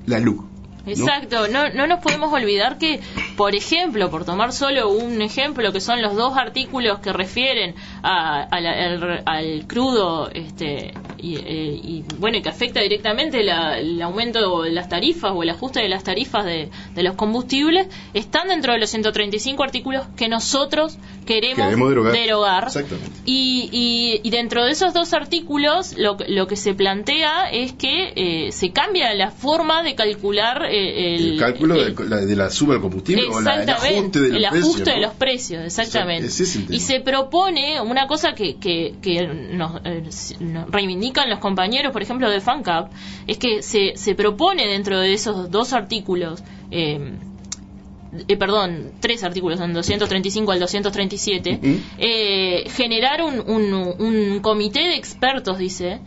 la 0.06 0.18
LUC. 0.18 0.44
Exacto, 0.86 1.48
no, 1.48 1.68
no 1.70 1.86
nos 1.86 2.00
podemos 2.00 2.32
olvidar 2.32 2.78
que, 2.78 3.00
por 3.36 3.54
ejemplo, 3.54 4.10
por 4.10 4.24
tomar 4.24 4.52
solo 4.52 4.88
un 4.90 5.20
ejemplo, 5.20 5.70
que 5.70 5.80
son 5.80 6.00
los 6.00 6.16
dos 6.16 6.36
artículos 6.36 7.00
que 7.00 7.12
refieren 7.12 7.74
a, 8.02 8.42
al 8.44 9.66
crudo 9.66 10.30
este, 10.30 10.94
y, 11.20 11.36
eh, 11.36 11.80
y, 11.82 12.04
bueno, 12.18 12.40
que 12.42 12.48
afecta 12.48 12.80
directamente 12.80 13.42
la- 13.42 13.78
el 13.78 14.00
aumento 14.02 14.62
de 14.62 14.70
las 14.72 14.88
tarifas 14.88 15.32
o 15.34 15.42
el 15.42 15.50
ajuste 15.50 15.80
de 15.80 15.88
las 15.88 16.04
tarifas 16.04 16.44
de, 16.44 16.70
de 16.94 17.02
los 17.02 17.14
combustibles, 17.16 17.88
están 18.14 18.48
dentro 18.48 18.72
de 18.72 18.78
los 18.78 18.90
135 18.90 19.62
artículos 19.62 20.06
que 20.16 20.28
nosotros 20.28 20.98
queremos, 21.26 21.66
Queremos 21.66 22.12
derogar. 22.12 22.70
Y, 23.26 23.68
y- 23.72 24.20
y 24.22 24.30
dentro 24.30 24.64
de 24.64 24.70
esos 24.72 24.94
dos 24.94 25.12
artículos, 25.12 25.94
lo, 25.96 26.16
que- 26.16 26.28
lo 26.28 26.46
que 26.46 26.56
se 26.56 26.74
plantea 26.74 27.50
es 27.50 27.72
que 27.72 28.12
eh, 28.16 28.52
se 28.52 28.70
cambia 28.70 29.12
la 29.14 29.30
forma 29.30 29.82
de 29.82 29.94
calcular 29.94 30.64
eh, 30.70 31.14
el, 31.16 31.32
el, 31.32 31.38
cálculo 31.38 31.74
el- 31.74 31.94
de, 31.94 32.04
la, 32.08 32.16
de 32.18 32.36
la 32.36 32.50
suba 32.50 32.74
del 32.74 32.82
combustible 32.82 33.24
o 33.26 33.40
la, 33.40 33.62
el 33.62 33.68
ajuste 33.70 34.20
del 34.20 34.36
el 34.36 34.50
precio, 34.50 34.58
ajuste 34.70 34.90
de 34.90 34.96
¿no? 34.96 35.02
los 35.02 35.14
precios, 35.14 35.64
exactamente. 35.64 36.26
Es 36.28 36.56
el 36.56 36.74
y 36.74 36.80
se 36.80 37.00
propone 37.00 37.80
una 37.80 38.06
cosa 38.06 38.34
que, 38.34 38.56
que, 38.56 38.94
que 39.02 39.26
nos, 39.26 39.80
eh, 39.84 40.02
nos 40.40 40.70
reivindican 41.08 41.30
los 41.30 41.38
compañeros, 41.38 41.92
por 41.92 42.02
ejemplo, 42.02 42.30
de 42.30 42.40
FANCAP, 42.40 42.90
es 43.26 43.38
que 43.38 43.62
se, 43.62 43.96
se 43.96 44.14
propone 44.14 44.66
dentro 44.66 45.00
de 45.00 45.12
esos 45.12 45.50
dos 45.50 45.72
artículos, 45.72 46.42
eh, 46.70 47.14
eh, 48.26 48.36
perdón, 48.36 48.92
tres 49.00 49.22
artículos, 49.24 49.58
del 49.58 49.72
235 49.72 50.52
al 50.52 50.60
237, 50.60 51.60
Ujú. 51.62 51.80
eh, 51.98 52.64
generar 52.70 53.22
un, 53.22 53.40
un, 53.40 53.94
un 53.98 54.40
comité 54.40 54.80
de 54.80 54.96
expertos, 54.96 55.58
dice, 55.58 56.00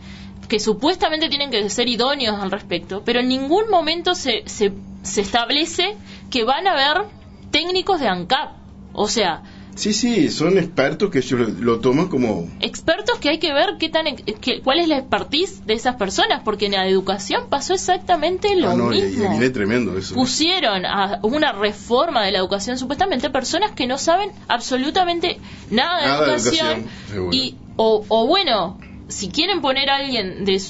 que 0.48 0.58
supuestamente 0.58 1.28
tienen 1.28 1.50
que 1.50 1.68
ser 1.70 1.88
idóneos 1.88 2.40
al 2.40 2.50
respecto, 2.50 3.02
pero 3.04 3.20
en 3.20 3.28
ningún 3.28 3.70
momento 3.70 4.14
se, 4.14 4.42
se, 4.46 4.72
se 5.02 5.20
establece 5.20 5.96
que 6.30 6.44
van 6.44 6.66
a 6.66 6.72
haber 6.72 7.08
técnicos 7.50 8.00
de 8.00 8.08
ANCAP. 8.08 8.56
O 8.94 9.08
sea, 9.08 9.42
Sí, 9.74 9.94
sí, 9.94 10.28
son 10.30 10.58
expertos 10.58 11.10
que 11.10 11.18
ellos 11.20 11.40
lo, 11.40 11.48
lo 11.48 11.80
toman 11.80 12.08
como... 12.08 12.46
expertos 12.60 13.18
que 13.18 13.30
hay 13.30 13.38
que 13.38 13.52
ver 13.54 13.76
qué 13.78 13.88
tan 13.88 14.04
qué- 14.16 14.60
cuál 14.62 14.80
es 14.80 14.86
la 14.88 14.98
expertise 14.98 15.64
de 15.66 15.72
esas 15.74 15.96
personas, 15.96 16.42
porque 16.44 16.66
en 16.66 16.72
la 16.72 16.86
educación 16.86 17.46
pasó 17.48 17.72
exactamente 17.72 18.54
lo 18.54 18.70
Ah, 18.70 18.74
no, 18.74 18.92
y, 18.92 18.98
y 18.98 19.02
mismo. 19.02 19.50
tremendo 19.52 19.96
eso. 19.96 20.14
Pusieron 20.14 20.84
a 20.84 21.20
una 21.22 21.52
reforma 21.52 22.22
de 22.24 22.32
la 22.32 22.38
educación 22.38 22.76
supuestamente 22.78 23.30
personas 23.30 23.72
que 23.72 23.86
no 23.86 23.96
saben 23.96 24.30
absolutamente 24.48 25.38
nada 25.70 26.00
de 26.02 26.06
Nada 26.06 26.26
de 26.26 26.32
educación, 26.34 26.86
y 27.32 27.56
o, 27.76 28.04
o 28.08 28.26
bueno 28.26 28.78
si 29.08 29.28
quieren 29.28 29.60
poner 29.62 29.88
a 29.90 29.96
alguien 29.96 30.44
de, 30.44 30.60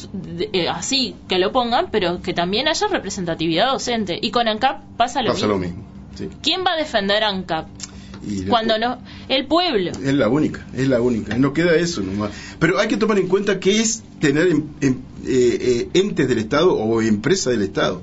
eh, 0.52 0.68
así 0.68 1.14
que 1.28 1.38
lo 1.38 1.50
pongan 1.52 1.88
pero 1.90 2.22
que 2.22 2.34
también 2.34 2.66
haya 2.68 2.86
representatividad 2.88 3.72
docente 3.72 4.18
y 4.20 4.30
con 4.30 4.46
ANCAP 4.48 4.82
pasa 4.96 5.22
lo 5.22 5.32
Pasa 5.32 5.46
mismo 5.46 5.52
lo 5.54 5.58
mismo. 5.58 5.82
sí. 6.16 6.28
¿quién 6.42 6.64
va 6.64 6.72
a 6.72 6.76
defender 6.76 7.22
ANCAP? 7.24 7.66
Y 8.26 8.42
cuando 8.42 8.78
no 8.78 8.98
el 9.28 9.46
pueblo 9.46 9.90
Es 9.90 10.14
la 10.14 10.28
única, 10.28 10.64
es 10.74 10.88
la 10.88 11.00
única. 11.00 11.36
No 11.36 11.52
queda 11.52 11.74
eso 11.74 12.02
nomás. 12.02 12.30
Pero 12.58 12.78
hay 12.78 12.88
que 12.88 12.96
tomar 12.96 13.18
en 13.18 13.28
cuenta 13.28 13.58
que 13.58 13.80
es 13.80 14.02
tener 14.20 14.46
em- 14.48 14.64
em- 14.80 14.98
eh, 15.26 15.58
eh, 15.60 15.88
entes 15.94 16.28
del 16.28 16.38
Estado 16.38 16.72
o 16.72 17.02
empresas 17.02 17.52
del 17.52 17.62
Estado. 17.62 18.02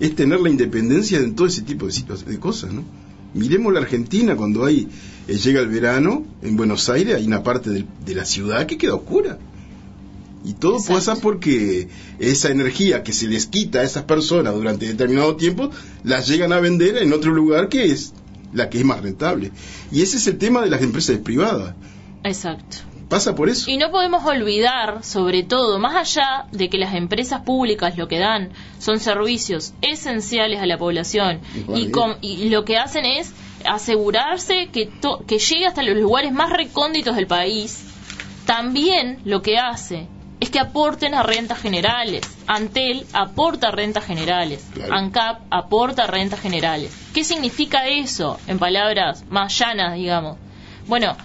Es 0.00 0.14
tener 0.14 0.40
la 0.40 0.50
independencia 0.50 1.18
en 1.18 1.34
todo 1.34 1.46
ese 1.46 1.62
tipo 1.62 1.86
de, 1.86 1.94
de 2.26 2.38
cosas, 2.38 2.72
¿no? 2.72 2.84
Miremos 3.32 3.72
la 3.72 3.80
Argentina 3.80 4.36
cuando 4.36 4.64
hay 4.64 4.88
eh, 5.28 5.34
llega 5.36 5.60
el 5.60 5.68
verano 5.68 6.24
en 6.42 6.56
Buenos 6.56 6.88
Aires, 6.88 7.14
hay 7.16 7.26
una 7.26 7.42
parte 7.42 7.70
de 7.70 8.14
la 8.14 8.24
ciudad 8.24 8.66
que 8.66 8.76
queda 8.76 8.94
oscura. 8.94 9.38
Y 10.44 10.52
todo 10.52 10.76
Exacto. 10.76 10.94
pasa 10.94 11.16
porque 11.22 11.88
esa 12.18 12.50
energía 12.50 13.02
que 13.02 13.14
se 13.14 13.28
les 13.28 13.46
quita 13.46 13.80
a 13.80 13.82
esas 13.82 14.02
personas 14.02 14.54
durante 14.54 14.86
determinado 14.86 15.36
tiempo, 15.36 15.70
las 16.02 16.28
llegan 16.28 16.52
a 16.52 16.60
vender 16.60 16.98
en 16.98 17.14
otro 17.14 17.32
lugar 17.32 17.70
que 17.70 17.86
es 17.86 18.12
la 18.54 18.70
que 18.70 18.78
es 18.78 18.84
más 18.84 19.02
rentable. 19.02 19.50
Y 19.92 20.02
ese 20.02 20.16
es 20.16 20.26
el 20.26 20.38
tema 20.38 20.62
de 20.62 20.70
las 20.70 20.80
empresas 20.82 21.18
privadas. 21.18 21.74
exacto 22.22 22.76
Pasa 23.08 23.34
por 23.34 23.50
eso. 23.50 23.70
Y 23.70 23.76
no 23.76 23.90
podemos 23.90 24.24
olvidar, 24.24 25.04
sobre 25.04 25.42
todo, 25.42 25.78
más 25.78 25.94
allá 25.94 26.46
de 26.52 26.70
que 26.70 26.78
las 26.78 26.94
empresas 26.94 27.42
públicas 27.42 27.98
lo 27.98 28.08
que 28.08 28.18
dan 28.18 28.48
son 28.78 28.98
servicios 28.98 29.74
esenciales 29.82 30.58
a 30.60 30.66
la 30.66 30.78
población 30.78 31.40
y, 31.74 31.90
con- 31.90 32.16
y 32.22 32.48
lo 32.48 32.64
que 32.64 32.78
hacen 32.78 33.04
es 33.04 33.32
asegurarse 33.66 34.68
que, 34.72 34.86
to- 34.86 35.22
que 35.28 35.38
llegue 35.38 35.66
hasta 35.66 35.82
los 35.82 35.96
lugares 35.96 36.32
más 36.32 36.50
recónditos 36.50 37.14
del 37.14 37.26
país, 37.26 37.84
también 38.46 39.18
lo 39.24 39.42
que 39.42 39.58
hace 39.58 40.06
es 40.44 40.50
que 40.50 40.60
aporten 40.60 41.14
a 41.14 41.22
rentas 41.22 41.58
generales. 41.58 42.22
Antel 42.46 43.06
aporta 43.12 43.70
rentas 43.70 44.04
generales. 44.04 44.64
Claro. 44.74 44.94
ANCAP 44.94 45.40
aporta 45.50 46.06
rentas 46.06 46.40
generales. 46.40 46.92
¿Qué 47.12 47.24
significa 47.24 47.86
eso 47.88 48.38
en 48.46 48.58
palabras 48.58 49.24
más 49.30 49.58
llanas, 49.58 49.94
digamos? 49.94 50.36
Bueno, 50.86 51.16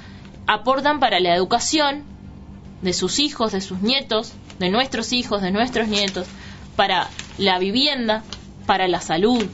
aportan 0.48 1.00
para 1.00 1.20
la 1.20 1.36
educación 1.36 2.04
de 2.82 2.94
sus 2.94 3.20
hijos, 3.20 3.52
de 3.52 3.62
sus 3.62 3.82
nietos, 3.82 4.34
de 4.60 4.70
nuestros 4.70 5.14
hijos, 5.14 5.42
de 5.42 5.52
nuestros 5.52 5.88
nietos, 5.88 6.28
para 6.76 7.10
la 7.38 7.60
vivienda, 7.60 8.24
para 8.66 8.88
la 8.88 9.02
salud. 9.02 9.46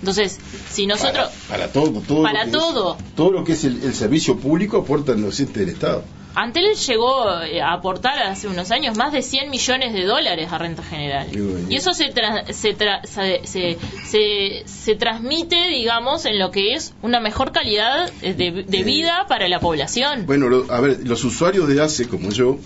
Entonces, 0.00 0.38
si 0.70 0.86
nosotros... 0.86 1.30
Para, 1.48 1.68
para 1.68 1.72
todo, 1.72 2.00
todo 2.00 2.22
Para 2.22 2.44
lo 2.44 2.50
que 2.50 2.56
es- 2.56 2.62
todo. 2.64 2.96
todo 3.16 3.30
lo 3.32 3.44
que 3.44 3.52
es 3.52 3.64
el, 3.64 3.82
el 3.84 3.94
servicio 3.94 4.38
público 4.38 4.78
aportan 4.78 5.22
los 5.22 5.38
entes 5.40 5.56
del 5.56 5.68
Estado. 5.70 6.04
Antel 6.34 6.74
llegó 6.74 7.40
eh, 7.42 7.60
a 7.62 7.72
aportar 7.74 8.22
hace 8.24 8.48
unos 8.48 8.70
años 8.70 8.96
más 8.96 9.12
de 9.12 9.22
100 9.22 9.50
millones 9.50 9.92
de 9.92 10.04
dólares 10.04 10.50
a 10.52 10.58
renta 10.58 10.82
general. 10.82 11.28
Y 11.32 11.38
bueno. 11.40 11.66
Y 11.70 11.76
eso 11.76 11.94
se, 11.94 12.12
tra- 12.12 12.50
se, 12.52 12.76
tra- 12.76 13.00
se, 13.04 14.64
se, 14.66 14.94
transmite, 14.96 15.68
digamos, 15.68 16.24
en 16.26 16.38
lo 16.38 16.50
que 16.50 16.74
es 16.74 16.94
una 17.02 17.20
mejor 17.20 17.52
calidad 17.52 18.10
eh, 18.22 18.34
de, 18.34 18.64
de 18.64 18.78
Eh, 18.80 18.84
vida 18.84 19.26
para 19.28 19.48
la 19.48 19.60
población. 19.60 20.24
Bueno, 20.26 20.48
lo- 20.48 20.70
a 20.72 20.80
ver, 20.80 21.00
los 21.06 21.24
usuarios 21.24 21.68
de 21.68 21.80
ACE, 21.80 22.08
como 22.08 22.30
yo, 22.30 22.58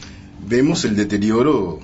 vemos 0.47 0.85
el 0.85 0.97
deterioro 0.97 1.81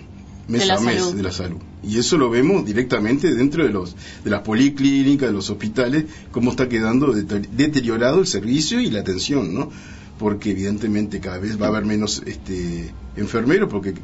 mes 0.48 0.66
De 0.66 0.72
a 0.72 0.78
mes 0.80 1.00
salud. 1.02 1.14
de 1.16 1.22
la 1.22 1.32
salud. 1.32 1.58
Y 1.82 1.98
eso 1.98 2.16
lo 2.18 2.30
vemos 2.30 2.64
directamente 2.64 3.34
dentro 3.34 3.64
de 3.64 3.70
los 3.70 3.94
de 4.24 4.30
las 4.30 4.40
policlínicas, 4.40 5.28
de 5.28 5.34
los 5.34 5.50
hospitales, 5.50 6.04
cómo 6.32 6.50
está 6.50 6.68
quedando 6.68 7.08
dete- 7.14 7.46
deteriorado 7.50 8.20
el 8.20 8.26
servicio 8.26 8.80
y 8.80 8.90
la 8.90 9.00
atención, 9.00 9.54
¿no? 9.54 9.70
Porque 10.18 10.50
evidentemente 10.52 11.20
cada 11.20 11.38
vez 11.38 11.60
va 11.60 11.66
a 11.66 11.68
haber 11.70 11.84
menos 11.84 12.22
este 12.26 12.92
enfermeros 13.16 13.68
porque 13.70 13.94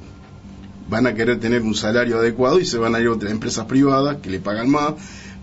van 0.88 1.07
a 1.07 1.14
querer 1.14 1.38
tener 1.38 1.62
un 1.62 1.75
salario 1.75 2.19
adecuado 2.19 2.59
y 2.61 2.64
se 2.64 2.79
van 2.79 2.95
a 2.95 3.00
ir 3.00 3.07
a 3.07 3.12
otras 3.12 3.31
empresas 3.31 3.67
privadas 3.67 4.17
que 4.21 4.29
le 4.31 4.40
pagan 4.40 4.69
más, 4.69 4.95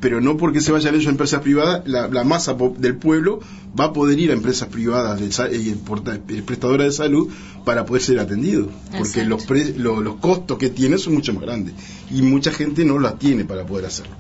pero 0.01 0.19
no 0.19 0.36
porque 0.36 0.59
se 0.59 0.74
vayan 0.74 0.93
ellos 0.95 1.07
a 1.07 1.12
empresas 1.12 1.41
privadas, 1.41 1.83
la, 1.88 2.07
la 2.09 2.24
masa 2.25 2.55
del 2.77 2.97
pueblo 2.97 3.39
va 3.79 3.86
a 3.86 3.93
poder 3.93 4.19
ir 4.19 4.31
a 4.31 4.33
empresas 4.33 4.67
privadas 4.67 5.19
de 5.21 5.27
eh, 5.27 6.43
prestadoras 6.45 6.88
de 6.88 6.91
salud 6.91 7.29
para 7.63 7.86
poder 7.86 8.03
ser 8.03 8.19
atendido, 8.19 8.67
porque 8.97 9.24
los, 9.25 9.45
pre- 9.45 9.74
lo- 9.77 10.01
los 10.01 10.15
costos 10.17 10.57
que 10.57 10.69
tiene 10.69 10.97
son 10.97 11.13
mucho 11.13 11.33
más 11.33 11.43
grandes 11.43 11.74
y 12.12 12.21
mucha 12.24 12.51
gente 12.51 12.83
no 12.83 13.00
las 13.00 13.17
tiene 13.17 13.45
para 13.45 13.65
poder 13.65 13.86
hacerlo. 13.86 14.15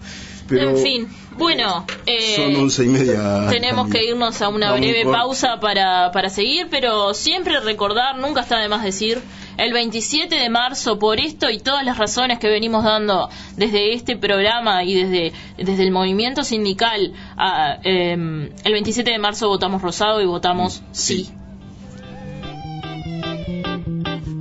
Pero 0.47 0.69
en 0.69 0.83
fin, 0.83 1.07
bueno, 1.37 1.85
eh, 2.05 2.35
son 2.35 2.55
once 2.55 2.83
y 2.83 2.87
media. 2.87 3.47
tenemos 3.49 3.89
que 3.89 4.03
irnos 4.05 4.41
a 4.41 4.49
una 4.49 4.67
Vamos 4.71 4.81
breve 4.81 5.03
por- 5.03 5.13
pausa 5.13 5.59
para, 5.59 6.11
para 6.11 6.29
seguir, 6.29 6.67
pero 6.69 7.13
siempre 7.13 7.59
recordar, 7.59 8.17
nunca 8.17 8.41
está 8.41 8.59
de 8.59 8.67
más 8.69 8.83
decir, 8.83 9.21
el 9.57 9.73
27 9.73 10.35
de 10.35 10.49
marzo, 10.49 10.99
por 10.99 11.19
esto 11.19 11.49
y 11.49 11.59
todas 11.59 11.83
las 11.83 11.97
razones 11.97 12.37
que 12.39 12.47
venimos 12.47 12.83
dando 12.83 13.29
desde 13.55 13.93
este 13.93 14.15
programa 14.17 14.83
y 14.83 14.93
desde, 14.93 15.33
desde 15.57 15.83
el 15.83 15.91
movimiento 15.91 16.43
sindical, 16.43 17.13
a, 17.37 17.77
em, 17.83 18.49
el 18.63 18.71
27 18.73 19.09
de 19.11 19.17
marzo 19.19 19.47
votamos 19.47 19.81
rosado 19.81 20.21
y 20.21 20.25
votamos 20.25 20.81
sí. 20.91 21.25
Sí. 21.25 21.33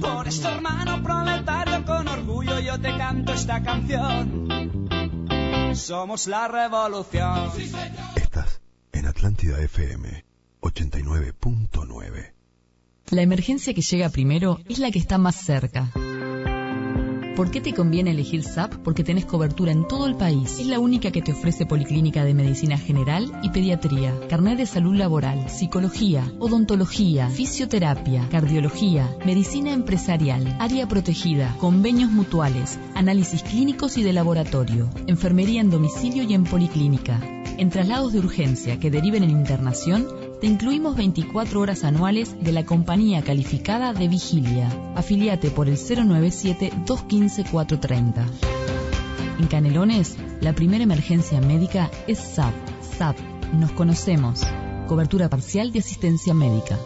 Por 0.01 0.29
esto, 0.29 0.49
hermano 0.49 1.03
proletario, 1.03 1.85
con 1.85 2.07
orgullo 2.09 2.61
yo 2.61 2.79
te 2.81 2.97
canto 2.97 3.33
esta 3.33 3.63
canción. 3.63 4.86
Somos 5.75 6.27
la 6.27 6.49
revolución. 6.49 7.51
Estás 8.17 8.61
en 8.93 9.07
Atlántida 9.07 9.61
FM 9.61 10.25
89.9. 10.61 12.33
La 13.11 13.23
emergencia 13.23 13.75
que 13.75 13.83
llega 13.83 14.09
primero 14.09 14.61
es 14.69 14.79
la 14.79 14.91
que 14.91 14.99
está 14.99 15.19
más 15.19 15.37
cerca. 15.37 15.93
¿Por 17.37 17.51
qué 17.51 17.61
te 17.61 17.75
conviene 17.75 18.13
elegir 18.13 18.43
SAP? 18.43 18.77
Porque 18.77 19.05
tenés 19.05 19.27
cobertura 19.27 19.71
en 19.71 19.87
todo 19.87 20.07
el 20.07 20.17
país. 20.17 20.59
Es 20.59 20.67
la 20.69 20.81
única 20.81 21.11
que 21.11 21.21
te 21.21 21.33
ofrece 21.33 21.67
Policlínica 21.67 22.25
de 22.25 22.33
Medicina 22.33 22.79
General 22.79 23.31
y 23.43 23.51
Pediatría, 23.51 24.15
Carnet 24.31 24.57
de 24.57 24.65
Salud 24.65 24.97
Laboral, 24.97 25.51
Psicología, 25.51 26.33
Odontología, 26.39 27.29
Fisioterapia, 27.29 28.27
Cardiología, 28.31 29.19
Medicina 29.27 29.75
Empresarial, 29.75 30.57
Área 30.59 30.89
Protegida, 30.89 31.55
Convenios 31.59 32.11
Mutuales, 32.11 32.81
Análisis 32.95 33.43
Clínicos 33.43 33.99
y 33.99 34.03
de 34.03 34.15
Laboratorio, 34.15 34.89
Enfermería 35.07 35.61
en 35.61 35.69
domicilio 35.69 36.23
y 36.23 36.33
en 36.33 36.45
Policlínica. 36.45 37.21
En 37.59 37.69
traslados 37.69 38.15
de 38.15 38.19
urgencia 38.21 38.79
que 38.79 38.91
deriven 38.91 39.23
en 39.23 39.31
internación, 39.31 40.07
te 40.41 40.47
incluimos 40.47 40.97
24 40.97 41.61
horas 41.61 41.85
anuales 41.85 42.43
de 42.43 42.53
la 42.53 42.65
compañía 42.65 43.23
calificada 43.23 43.93
de 43.93 44.09
vigilia. 44.09 44.71
Afiliate 44.95 45.51
por 45.51 45.69
el 45.69 45.77
097-215-430. 45.77 48.25
En 49.39 49.49
Canelones, 49.49 50.17
la 50.41 50.55
primera 50.55 50.85
emergencia 50.85 51.39
médica 51.41 51.91
es 52.07 52.19
SAP. 52.19 52.55
SAP. 52.99 53.19
Nos 53.55 53.73
conocemos. 53.73 54.43
Cobertura 54.87 55.29
parcial 55.29 55.73
de 55.73 55.81
asistencia 55.81 56.33
médica. 56.35 56.79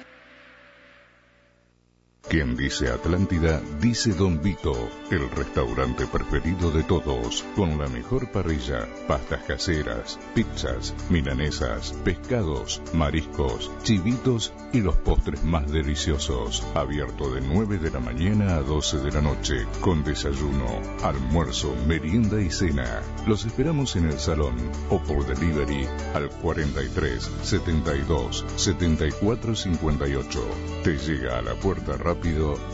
Quien 2.30 2.56
dice 2.56 2.92
Atlántida, 2.92 3.60
dice 3.82 4.14
Don 4.14 4.40
Vito, 4.40 4.92
el 5.10 5.32
restaurante 5.32 6.06
preferido 6.06 6.70
de 6.70 6.84
todos, 6.84 7.44
con 7.56 7.80
la 7.80 7.88
mejor 7.88 8.32
parrilla, 8.32 8.88
pastas 9.08 9.42
caseras, 9.46 10.20
pizzas, 10.36 10.94
milanesas, 11.10 11.92
pescados, 12.04 12.84
mariscos, 12.94 13.72
chivitos 13.82 14.54
y 14.72 14.82
los 14.82 14.96
postres 14.98 15.44
más 15.44 15.72
deliciosos. 15.72 16.64
Abierto 16.76 17.32
de 17.32 17.42
9 17.42 17.80
de 17.80 17.90
la 17.90 18.00
mañana 18.00 18.58
a 18.58 18.62
12 18.62 19.00
de 19.00 19.12
la 19.12 19.22
noche, 19.22 19.66
con 19.82 20.04
desayuno, 20.04 20.68
almuerzo, 21.02 21.76
merienda 21.88 22.40
y 22.40 22.52
cena. 22.52 23.02
Los 23.26 23.44
esperamos 23.46 23.96
en 23.96 24.06
el 24.06 24.20
salón 24.20 24.56
o 24.92 25.02
por 25.02 25.26
delivery 25.26 25.88
al 26.14 26.30
43 26.30 27.32
72 27.42 28.46
74 28.56 29.56
58. 29.56 30.48
Te 30.84 30.96
llega 30.96 31.40
a 31.40 31.42
la 31.42 31.56
puerta 31.56 31.98
rápida 31.98 32.19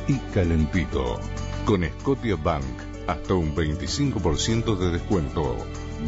y 0.07 0.17
calentito. 0.33 1.19
Con 1.65 1.83
Scotia 1.83 2.35
Bank, 2.35 2.63
hasta 3.07 3.33
un 3.35 3.55
25% 3.55 4.75
de 4.77 4.91
descuento. 4.91 5.55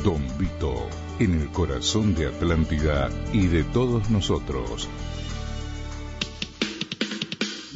Don 0.04 0.26
Vito, 0.38 0.88
en 1.20 1.42
el 1.42 1.48
corazón 1.50 2.16
de 2.16 2.28
Atlántida 2.28 3.10
y 3.34 3.48
de 3.48 3.64
todos 3.64 4.10
nosotros. 4.10 4.90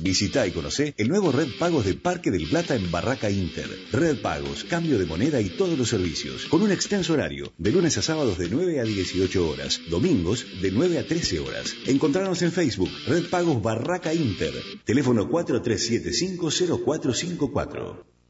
Visita 0.01 0.45
y 0.47 0.51
conoce 0.51 0.95
el 0.97 1.09
nuevo 1.09 1.31
Red 1.31 1.49
Pagos 1.59 1.85
de 1.85 1.93
Parque 1.93 2.31
del 2.31 2.49
Plata 2.49 2.75
en 2.75 2.89
Barraca 2.89 3.29
Inter. 3.29 3.69
Red 3.91 4.21
Pagos, 4.21 4.63
cambio 4.63 4.97
de 4.97 5.05
moneda 5.05 5.39
y 5.39 5.49
todos 5.49 5.77
los 5.77 5.89
servicios. 5.89 6.47
Con 6.47 6.63
un 6.63 6.71
extenso 6.71 7.13
horario, 7.13 7.53
de 7.59 7.71
lunes 7.71 7.99
a 7.99 8.01
sábados 8.01 8.39
de 8.39 8.49
9 8.49 8.79
a 8.79 8.83
18 8.83 9.47
horas, 9.47 9.79
domingos 9.91 10.43
de 10.59 10.71
9 10.71 10.97
a 10.97 11.05
13 11.05 11.39
horas. 11.39 11.75
Encontrarnos 11.85 12.41
en 12.41 12.51
Facebook, 12.51 12.89
Red 13.05 13.29
Pagos 13.29 13.61
Barraca 13.61 14.11
Inter. 14.11 14.55
Teléfono 14.85 15.29
43750454. 15.29 18.20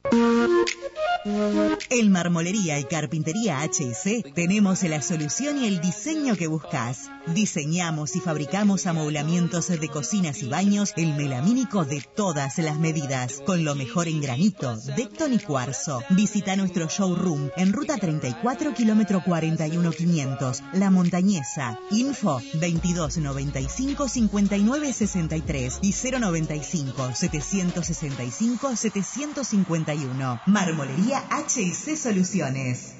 En 1.23 2.11
Marmolería 2.11 2.79
y 2.79 2.85
Carpintería 2.85 3.61
HC 3.61 4.33
tenemos 4.33 4.81
la 4.83 5.01
solución 5.03 5.59
y 5.59 5.67
el 5.67 5.79
diseño 5.79 6.35
que 6.35 6.47
buscas. 6.47 7.09
Diseñamos 7.27 8.15
y 8.15 8.19
fabricamos 8.19 8.87
amoblamientos 8.87 9.67
de 9.67 9.87
cocinas 9.87 10.41
y 10.41 10.49
baños, 10.49 10.93
el 10.95 11.13
melamínico 11.13 11.85
de 11.85 12.01
todas 12.15 12.57
las 12.57 12.79
medidas, 12.79 13.41
con 13.45 13.63
lo 13.63 13.75
mejor 13.75 14.07
en 14.07 14.21
granito, 14.21 14.75
decton 14.95 15.33
y 15.33 15.39
cuarzo. 15.39 16.01
Visita 16.09 16.55
nuestro 16.55 16.87
showroom 16.87 17.51
en 17.55 17.71
ruta 17.71 17.97
34, 17.97 18.73
kilómetro 18.73 19.23
41 19.23 19.91
500, 19.91 20.63
La 20.73 20.89
Montañesa. 20.89 21.77
Info 21.91 22.41
2295 22.53 24.07
5963 24.07 25.79
y 25.83 25.93
095 25.93 27.11
765 27.13 28.75
751. 28.75 30.41
Marmolería 30.47 31.10
HC 31.19 31.97
Soluciones. 31.97 32.95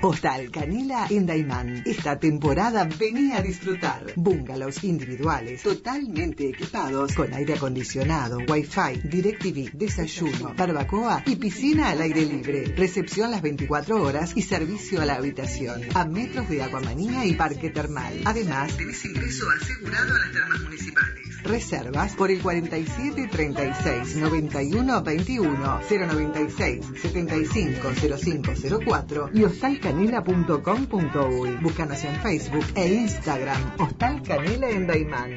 Hostal 0.00 0.50
Canela 0.50 1.06
en 1.10 1.26
Daimán. 1.26 1.82
Esta 1.84 2.18
temporada 2.18 2.84
venía 2.84 3.38
a 3.38 3.42
disfrutar. 3.42 4.12
Bungalows 4.16 4.82
individuales, 4.82 5.62
totalmente 5.62 6.48
equipados 6.48 7.14
con 7.14 7.32
aire 7.32 7.54
acondicionado, 7.54 8.38
wifi, 8.48 9.00
DirecTV, 9.04 9.72
desayuno, 9.74 10.54
barbacoa 10.56 11.22
y 11.26 11.36
piscina 11.36 11.90
al 11.90 12.00
aire 12.00 12.24
libre. 12.24 12.64
Recepción 12.76 13.30
las 13.30 13.42
24 13.42 14.02
horas 14.02 14.32
y 14.34 14.42
servicio 14.42 15.00
a 15.00 15.06
la 15.06 15.14
habitación. 15.14 15.82
A 15.94 16.04
metros 16.04 16.48
de 16.48 16.62
Aguamanía 16.62 17.24
y 17.24 17.34
Parque 17.34 17.70
Termal. 17.70 18.22
Además, 18.24 18.76
tenés 18.76 19.04
ingreso 19.04 19.44
asegurado 19.60 20.14
a 20.14 20.18
las 20.18 20.32
termas 20.32 20.60
municipales. 20.62 21.31
Reservas 21.42 22.14
por 22.14 22.30
el 22.30 22.40
47 22.40 23.28
36 23.28 24.16
91 24.16 25.02
21 25.02 25.80
096 25.90 26.86
75 27.00 27.90
05 28.18 28.52
04 28.84 29.30
y 29.34 29.44
hostalcanela.com.uy. 29.44 31.50
Búscanos 31.62 32.04
en 32.04 32.16
Facebook 32.16 32.64
e 32.74 32.94
Instagram. 32.94 33.74
Hostal 33.78 34.22
Canela 34.22 34.70
en 34.70 34.86
Daimán. 34.86 35.36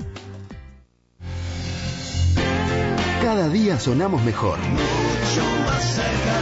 Cada 3.23 3.49
día 3.49 3.79
sonamos 3.79 4.25
mejor. 4.25 4.59
Mucho 4.59 5.45
más 5.67 5.95
cerca 5.95 6.40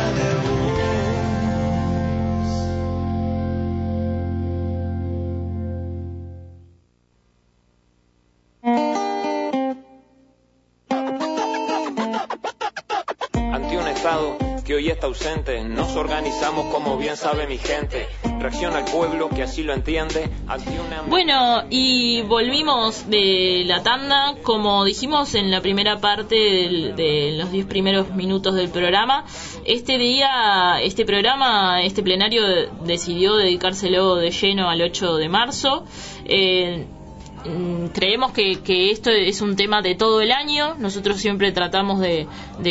ausente, 15.18 15.62
nos 15.64 15.96
organizamos 15.96 16.72
como 16.72 16.96
bien 16.96 17.16
sabe 17.16 17.46
mi 17.46 17.58
gente. 17.58 18.06
Reacciona 18.38 18.78
al 18.78 18.84
pueblo 18.84 19.28
que 19.28 19.42
así 19.42 19.62
lo 19.64 19.74
entiende 19.74 20.30
una... 20.46 21.02
Bueno, 21.08 21.64
y 21.70 22.22
volvimos 22.22 23.08
de 23.10 23.64
la 23.66 23.82
tanda, 23.82 24.34
como 24.42 24.84
dijimos 24.84 25.34
en 25.34 25.50
la 25.50 25.60
primera 25.60 25.98
parte 25.98 26.36
del- 26.36 26.94
de 26.94 27.32
los 27.36 27.50
10 27.50 27.66
primeros 27.66 28.10
minutos 28.10 28.54
del 28.54 28.68
programa. 28.70 29.24
Este 29.64 29.98
día, 29.98 30.80
este 30.82 31.04
programa, 31.04 31.82
este 31.82 32.02
plenario 32.02 32.42
decidió 32.84 33.34
dedicárselo 33.36 34.14
de 34.16 34.30
lleno 34.30 34.68
al 34.70 34.80
8 34.82 35.16
de 35.16 35.28
marzo. 35.28 35.84
Eh, 36.26 36.86
creemos 37.94 38.32
que, 38.32 38.60
que 38.60 38.90
esto 38.90 39.10
es 39.10 39.40
un 39.40 39.56
tema 39.56 39.82
de 39.82 39.94
todo 39.94 40.20
el 40.20 40.32
año. 40.32 40.74
Nosotros 40.78 41.18
siempre 41.18 41.52
tratamos 41.52 42.00
de, 42.00 42.26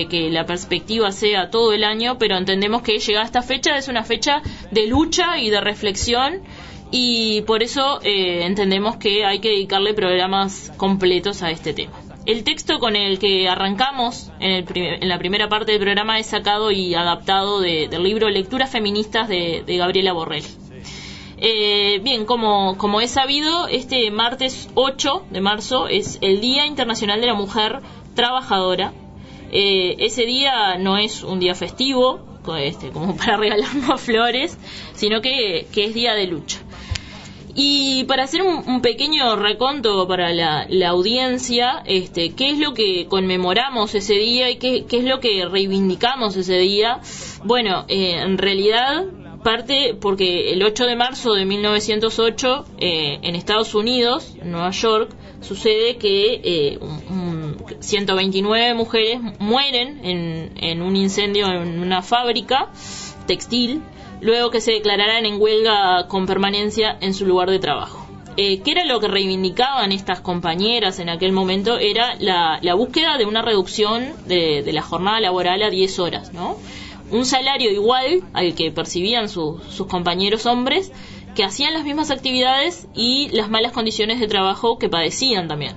que 0.10 0.30
la 0.30 0.46
perspectiva 0.46 1.12
sea 1.12 1.50
todo 1.50 1.74
el 1.74 1.84
año, 1.84 2.18
pero 2.18 2.38
entendemos 2.38 2.82
que 2.82 3.00
llegada 3.00 3.26
esta 3.26 3.42
fecha 3.42 3.78
es 3.78 3.88
una 3.88 4.04
fecha 4.04 4.42
de 4.72 4.88
lucha 4.88 5.38
y 5.40 5.50
de 5.50 5.62
reflexión. 5.62 6.42
Y 6.92 7.42
por 7.42 7.64
eso 7.64 8.00
eh, 8.04 8.46
entendemos 8.46 8.96
que 8.96 9.26
hay 9.26 9.40
que 9.40 9.50
dedicarle 9.50 9.94
programas 9.94 10.72
completos 10.78 11.44
a 11.44 11.52
este 11.52 11.74
tema. 11.74 11.94
El 12.26 12.44
texto 12.44 12.80
con 12.80 12.96
el 12.96 13.20
que 13.20 13.48
arrancamos 13.48 14.32
en, 14.40 14.52
el 14.52 14.66
en 14.76 15.08
la 15.10 15.18
primera 15.18 15.48
parte 15.50 15.72
del 15.74 15.82
programa 15.82 16.20
es 16.20 16.28
sacado 16.28 16.72
y 16.72 16.94
adaptado 16.94 17.60
de- 17.62 17.88
del 17.90 18.04
libro 18.04 18.30
Lecturas 18.30 18.70
Feministas 18.70 19.28
de, 19.30 19.64
de 19.66 19.78
Gabriela 19.78 20.12
Borrell. 20.14 20.44
Eh, 21.40 22.00
bien, 22.04 22.26
como, 22.26 22.78
como 22.78 23.00
es 23.00 23.12
sabido, 23.12 23.68
este 23.68 24.10
martes 24.10 24.70
8 24.74 25.26
de 25.30 25.42
marzo 25.42 25.88
es 25.88 26.18
el 26.22 26.42
Día 26.42 26.66
Internacional 26.66 27.22
de 27.22 27.28
la 27.28 27.36
Mujer 27.36 27.82
Trabajadora. 28.16 28.94
Eh, 29.52 29.96
ese 30.00 30.26
día 30.26 30.78
no 30.78 30.98
es 30.98 31.24
un 31.24 31.40
día 31.40 31.54
festivo, 31.54 32.20
este, 32.60 32.90
como 32.90 33.16
para 33.16 33.38
regalarnos 33.38 34.02
flores, 34.02 34.58
sino 34.94 35.22
que, 35.22 35.68
que 35.72 35.86
es 35.86 35.94
día 35.94 36.14
de 36.16 36.28
lucha. 36.28 36.60
Y 37.60 38.04
para 38.04 38.24
hacer 38.24 38.44
un, 38.44 38.82
pequeño 38.82 39.36
reconto 39.36 40.08
para 40.08 40.32
la, 40.32 40.90
audiencia, 40.90 41.82
este, 41.86 42.36
¿qué 42.36 42.52
es 42.52 42.60
lo 42.60 42.76
que 42.76 43.08
conmemoramos 43.08 43.96
ese 43.96 44.14
día 44.14 44.52
y 44.52 44.58
qué, 44.58 44.86
es 44.88 45.04
lo 45.04 45.20
que 45.20 45.44
reivindicamos 45.48 46.36
ese 46.36 46.60
día? 46.60 47.00
Bueno, 47.44 47.86
eh, 47.88 48.20
en 48.22 48.38
realidad 48.38 49.06
parte 49.44 49.96
porque 50.00 50.52
el 50.54 50.64
8 50.64 50.86
de 50.86 50.96
marzo 50.96 51.34
de 51.34 51.46
1908 51.46 52.66
eh, 52.80 53.20
en 53.22 53.36
Estados 53.36 53.76
Unidos, 53.76 54.36
en 54.42 54.52
Nueva 54.52 54.72
York, 54.72 55.16
sucede 55.42 55.98
que 55.98 56.42
eh, 56.44 56.80
129 57.80 58.74
mujeres 58.74 59.20
mueren 59.40 60.04
en, 60.04 60.52
en 60.58 60.82
un 60.82 60.96
incendio 60.96 61.48
en 61.48 61.80
una 61.80 62.02
fábrica 62.02 62.70
textil 63.28 63.82
luego 64.22 64.50
que 64.50 64.62
se 64.62 64.72
declararan 64.72 65.26
en 65.26 65.40
huelga 65.40 66.08
con 66.08 66.26
permanencia 66.26 66.98
en 67.02 67.14
su 67.14 67.26
lugar 67.26 67.50
de 67.50 67.60
trabajo. 67.60 68.08
Eh, 68.40 68.62
¿Qué 68.62 68.72
era 68.72 68.86
lo 68.86 69.00
que 69.00 69.08
reivindicaban 69.08 69.92
estas 69.92 70.22
compañeras 70.22 71.00
en 71.00 71.10
aquel 71.10 71.32
momento? 71.32 71.80
Era 71.80 72.16
la, 72.20 72.74
búsqueda 72.76 73.18
de 73.18 73.26
una 73.26 73.42
reducción 73.42 74.14
de, 74.28 74.64
la 74.72 74.84
jornada 74.84 75.20
laboral 75.20 75.64
a 75.64 75.72
10 75.72 75.98
horas, 75.98 76.34
¿no? 76.34 76.58
Un 77.12 77.26
salario 77.26 77.72
igual 77.72 78.24
al 78.34 78.54
que 78.56 78.72
percibían 78.72 79.30
sus 79.30 79.86
compañeros 79.88 80.46
hombres 80.46 80.92
que 81.36 81.44
hacían 81.44 81.74
las 81.74 81.84
mismas 81.84 82.12
actividades 82.12 82.88
y 82.96 83.30
las 83.30 83.50
malas 83.50 83.72
condiciones 83.72 84.20
de 84.20 84.28
trabajo 84.28 84.78
que 84.78 84.90
padecían 84.90 85.48
también 85.48 85.76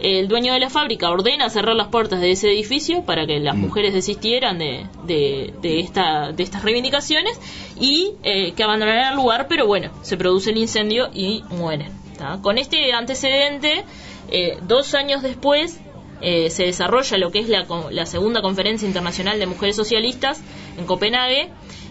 el 0.00 0.28
dueño 0.28 0.52
de 0.52 0.60
la 0.60 0.70
fábrica 0.70 1.10
ordena 1.10 1.48
cerrar 1.48 1.74
las 1.74 1.88
puertas 1.88 2.20
de 2.20 2.30
ese 2.30 2.48
edificio 2.48 3.04
para 3.04 3.26
que 3.26 3.38
las 3.40 3.56
mm. 3.56 3.60
mujeres 3.60 3.94
desistieran 3.94 4.58
de, 4.58 4.86
de, 5.06 5.80
esta, 5.80 6.32
de 6.32 6.42
estas 6.42 6.62
reivindicaciones 6.62 7.40
y 7.80 8.12
eh, 8.22 8.52
que 8.52 8.62
abandonaran 8.62 9.12
el 9.12 9.16
lugar, 9.16 9.46
pero 9.48 9.66
bueno, 9.66 9.90
se 10.02 10.16
produce 10.16 10.50
el 10.50 10.58
incendio 10.58 11.08
y 11.12 11.42
mueren. 11.50 12.04
Con 12.42 12.56
este 12.56 12.92
antecedente, 12.92 13.84
eh, 14.30 14.56
dos 14.62 14.94
años 14.94 15.22
después, 15.22 15.80
eh, 16.24 16.50
se 16.50 16.64
desarrolla 16.64 17.18
lo 17.18 17.30
que 17.30 17.40
es 17.40 17.48
la, 17.48 17.66
la 17.90 18.06
segunda 18.06 18.42
conferencia 18.42 18.88
internacional 18.88 19.38
de 19.38 19.46
mujeres 19.46 19.76
socialistas 19.76 20.42
en 20.78 20.86
Copenhague 20.86 21.50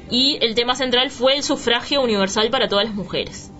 y 0.09 0.37
el 0.41 0.55
tema 0.55 0.75
central 0.75 1.09
fue 1.11 1.35
el 1.35 1.43
sufragio 1.43 2.01
universal 2.01 2.49
para 2.49 2.67
todas 2.67 2.85
las 2.85 2.95
mujeres. 2.95 3.51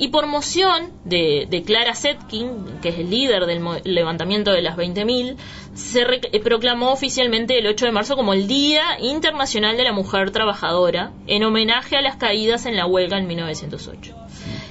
Y 0.00 0.08
por 0.08 0.26
moción 0.26 0.92
de, 1.04 1.62
Clara 1.66 1.94
Setkin, 1.94 2.78
que 2.80 2.90
es 2.90 2.98
el 2.98 3.10
líder 3.10 3.46
del 3.46 3.64
levantamiento 3.82 4.52
de 4.52 4.62
las 4.62 4.76
20.000, 4.76 5.36
se 5.74 6.02
eh, 6.02 6.40
proclamó 6.40 6.92
oficialmente 6.92 7.58
el 7.58 7.66
8 7.66 7.86
de 7.86 7.92
marzo 7.92 8.14
como 8.14 8.32
el 8.32 8.46
Día 8.46 9.00
Internacional 9.00 9.76
de 9.76 9.82
la 9.82 9.92
Mujer 9.92 10.30
Trabajadora, 10.30 11.12
en 11.26 11.42
homenaje 11.42 11.96
a 11.96 12.00
las 12.00 12.16
caídas 12.16 12.66
en 12.66 12.76
la 12.76 12.86
huelga 12.86 13.18
en 13.18 13.26
1908. 13.26 14.14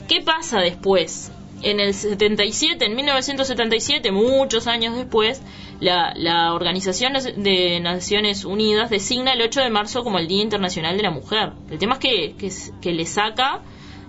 ¿Qué 0.07 0.21
pasa 0.21 0.61
después? 0.61 1.31
En 1.63 1.79
el 1.79 1.93
77, 1.93 2.85
en 2.85 2.95
1977, 2.95 4.11
muchos 4.11 4.67
años 4.67 4.95
después, 4.95 5.41
la, 5.79 6.53
Organización 6.53 7.13
de 7.13 7.79
Naciones 7.79 8.45
Unidas 8.45 8.89
designa 8.89 9.33
el 9.33 9.41
8 9.41 9.61
de 9.61 9.69
marzo 9.69 10.03
como 10.03 10.19
el 10.19 10.27
Día 10.27 10.43
Internacional 10.43 10.97
de 10.97 11.03
la 11.03 11.11
Mujer. 11.11 11.53
El 11.69 11.79
tema 11.79 11.93
es 11.95 11.99
que, 11.99 12.35
que, 12.81 12.93
le 12.93 13.05
saca 13.05 13.61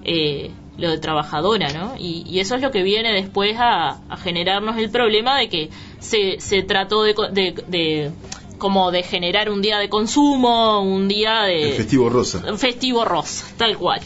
eh, 0.04 0.50
lo 0.76 0.90
de 0.90 0.98
trabajadora, 0.98 1.72
¿no? 1.72 1.94
Y, 1.98 2.38
eso 2.38 2.54
es 2.54 2.62
lo 2.62 2.70
que 2.70 2.82
viene 2.82 3.12
después 3.12 3.56
a, 3.58 4.00
generarnos 4.22 4.76
el 4.76 4.90
problema 4.90 5.38
de 5.38 5.48
que 5.48 5.70
se, 5.98 6.40
se 6.40 6.62
trató 6.62 7.02
de, 7.02 7.14
de, 7.66 8.10
como 8.58 8.90
de 8.90 9.02
generar 9.02 9.50
un 9.50 9.62
día 9.62 9.78
de 9.78 9.88
consumo, 9.88 10.80
un 10.80 11.08
día 11.08 11.42
de... 11.42 11.72
festivo 11.72 12.08
rosa. 12.08 12.44
Un 12.48 12.58
festivo 12.58 13.04
rosa, 13.04 13.46
tal 13.56 13.76
cual. 13.76 14.00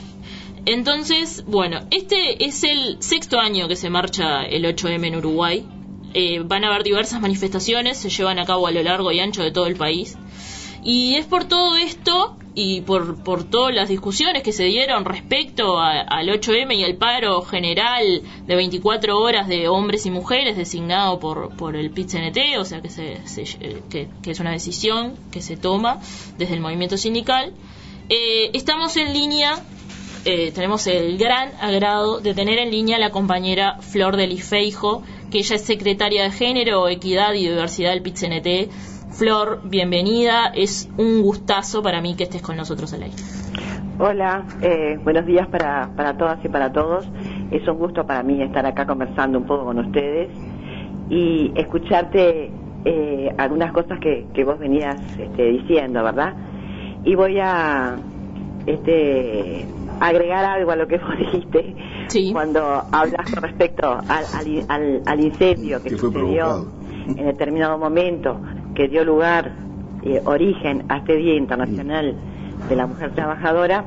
Entonces, 0.64 1.44
bueno, 1.46 1.80
este 1.90 2.44
es 2.44 2.62
el 2.62 3.02
sexto 3.02 3.40
año 3.40 3.66
que 3.66 3.76
se 3.76 3.90
marcha 3.90 4.44
el 4.44 4.64
8M 4.64 5.06
en 5.06 5.16
Uruguay. 5.16 5.66
Eh, 6.14 6.40
van 6.44 6.64
a 6.64 6.68
haber 6.68 6.84
diversas 6.84 7.20
manifestaciones, 7.20 7.98
se 7.98 8.10
llevan 8.10 8.38
a 8.38 8.44
cabo 8.44 8.66
a 8.66 8.70
lo 8.70 8.82
largo 8.82 9.10
y 9.10 9.20
ancho 9.20 9.42
de 9.42 9.50
todo 9.50 9.66
el 9.66 9.76
país. 9.76 10.16
Y 10.84 11.14
es 11.14 11.26
por 11.26 11.44
todo 11.44 11.76
esto 11.76 12.36
y 12.54 12.82
por, 12.82 13.44
todas 13.44 13.74
las 13.74 13.88
discusiones 13.88 14.42
que 14.42 14.52
se 14.52 14.64
dieron 14.64 15.04
respecto 15.04 15.80
al 15.80 16.28
8M 16.28 16.74
y 16.76 16.84
al 16.84 16.96
paro 16.96 17.42
general 17.42 18.22
de 18.46 18.56
24 18.56 19.18
horas 19.18 19.48
de 19.48 19.68
hombres 19.68 20.04
y 20.06 20.10
mujeres 20.10 20.56
designado 20.56 21.18
por, 21.18 21.76
el 21.76 21.90
pit 21.90 22.10
o 22.58 22.64
sea 22.64 22.82
que, 22.82 22.90
se, 22.90 23.20
que, 23.90 24.08
es 24.26 24.40
una 24.40 24.52
decisión 24.52 25.14
que 25.30 25.40
se 25.40 25.56
toma 25.56 26.00
desde 26.36 26.54
el 26.54 26.60
movimiento 26.60 26.96
sindical, 26.96 27.54
eh, 28.08 28.50
estamos 28.52 28.96
en 28.96 29.12
línea, 29.14 29.58
eh, 30.24 30.52
tenemos 30.54 30.86
el 30.86 31.18
gran 31.18 31.50
agrado 31.60 32.20
de 32.20 32.34
tener 32.34 32.58
en 32.58 32.70
línea 32.70 32.96
a 32.96 33.00
la 33.00 33.10
compañera 33.10 33.78
Flor 33.80 34.16
del 34.16 34.32
Ifeijo, 34.32 35.02
que 35.30 35.38
ella 35.38 35.56
es 35.56 35.64
secretaria 35.64 36.22
de 36.22 36.30
Género, 36.30 36.88
Equidad 36.88 37.32
y 37.34 37.48
Diversidad 37.48 37.90
del 37.90 38.02
pit 38.02 38.16
Flor, 39.10 39.60
bienvenida. 39.64 40.52
Es 40.54 40.88
un 40.96 41.22
gustazo 41.22 41.82
para 41.82 42.00
mí 42.00 42.14
que 42.14 42.24
estés 42.24 42.40
con 42.40 42.56
nosotros 42.56 42.92
al 42.94 43.02
aire. 43.02 43.16
Hola, 43.98 44.46
eh, 44.62 44.98
buenos 45.02 45.26
días 45.26 45.48
para, 45.48 45.90
para 45.96 46.16
todas 46.16 46.42
y 46.44 46.48
para 46.48 46.72
todos. 46.72 47.06
Es 47.50 47.66
un 47.66 47.78
gusto 47.78 48.06
para 48.06 48.22
mí 48.22 48.40
estar 48.42 48.64
acá 48.64 48.86
conversando 48.86 49.38
un 49.38 49.46
poco 49.46 49.64
con 49.64 49.78
ustedes 49.80 50.30
y 51.10 51.52
escucharte 51.56 52.50
eh, 52.84 53.34
algunas 53.38 53.72
cosas 53.72 53.98
que, 54.00 54.26
que 54.32 54.44
vos 54.44 54.58
venías 54.58 54.96
este, 55.18 55.44
diciendo, 55.50 56.02
¿verdad? 56.02 56.34
Y 57.04 57.14
voy 57.16 57.38
a 57.40 57.96
este, 58.66 59.66
agregar 60.08 60.44
algo 60.44 60.70
a 60.72 60.76
lo 60.76 60.86
que 60.86 60.98
vos 60.98 61.16
dijiste 61.18 61.74
cuando 62.32 62.82
hablas 62.90 63.30
con 63.30 63.42
respecto 63.42 63.88
al, 63.90 64.24
al, 64.68 65.02
al, 65.06 65.20
incendio 65.20 65.82
que, 65.82 65.90
sucedió 65.90 66.66
en 67.06 67.26
determinado 67.26 67.78
momento 67.78 68.40
que 68.74 68.88
dio 68.88 69.04
lugar, 69.04 69.52
eh, 70.02 70.20
origen 70.24 70.84
a 70.88 70.98
este 70.98 71.16
Día 71.16 71.34
Internacional 71.34 72.14
de 72.68 72.76
la 72.76 72.86
Mujer 72.86 73.14
Trabajadora, 73.14 73.84